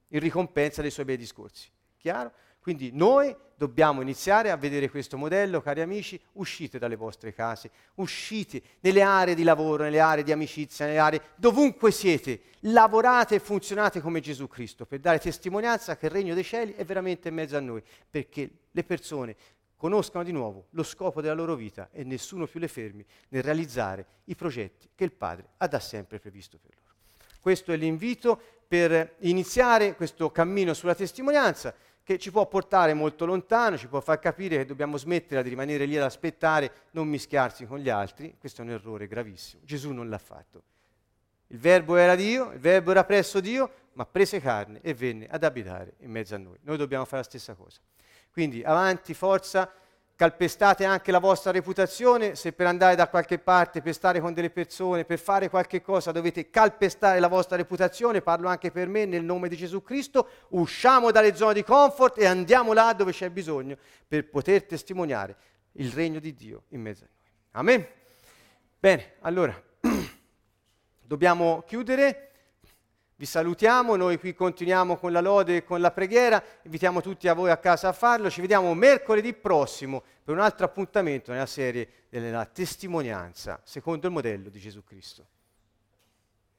[0.08, 1.70] in ricompensa dei suoi bei discorsi.
[1.96, 2.30] Chiaro?
[2.66, 8.60] Quindi noi dobbiamo iniziare a vedere questo modello, cari amici, uscite dalle vostre case, uscite
[8.80, 14.00] nelle aree di lavoro, nelle aree di amicizia, nelle aree dovunque siete, lavorate e funzionate
[14.00, 17.56] come Gesù Cristo per dare testimonianza che il regno dei cieli è veramente in mezzo
[17.56, 17.80] a noi,
[18.10, 19.36] perché le persone
[19.76, 24.06] conoscano di nuovo lo scopo della loro vita e nessuno più le fermi nel realizzare
[24.24, 26.94] i progetti che il Padre ha da sempre previsto per loro.
[27.40, 31.72] Questo è l'invito per iniziare questo cammino sulla testimonianza
[32.06, 35.86] che ci può portare molto lontano, ci può far capire che dobbiamo smettere di rimanere
[35.86, 38.36] lì ad aspettare, non mischiarsi con gli altri.
[38.38, 39.62] Questo è un errore gravissimo.
[39.64, 40.62] Gesù non l'ha fatto.
[41.48, 45.42] Il verbo era Dio, il verbo era presso Dio, ma prese carne e venne ad
[45.42, 46.56] abitare in mezzo a noi.
[46.60, 47.80] Noi dobbiamo fare la stessa cosa.
[48.30, 49.68] Quindi avanti, forza,
[50.16, 54.48] calpestate anche la vostra reputazione, se per andare da qualche parte, per stare con delle
[54.48, 59.22] persone, per fare qualche cosa dovete calpestare la vostra reputazione, parlo anche per me nel
[59.22, 63.76] nome di Gesù Cristo, usciamo dalle zone di comfort e andiamo là dove c'è bisogno
[64.08, 65.36] per poter testimoniare
[65.72, 67.08] il regno di Dio in mezzo a
[67.60, 67.74] noi.
[67.74, 67.86] Amen?
[68.78, 69.62] Bene, allora
[70.98, 72.30] dobbiamo chiudere.
[73.18, 77.32] Vi salutiamo, noi qui continuiamo con la lode e con la preghiera, invitiamo tutti a
[77.32, 81.88] voi a casa a farlo, ci vediamo mercoledì prossimo per un altro appuntamento nella serie
[82.10, 85.28] della testimonianza secondo il modello di Gesù Cristo.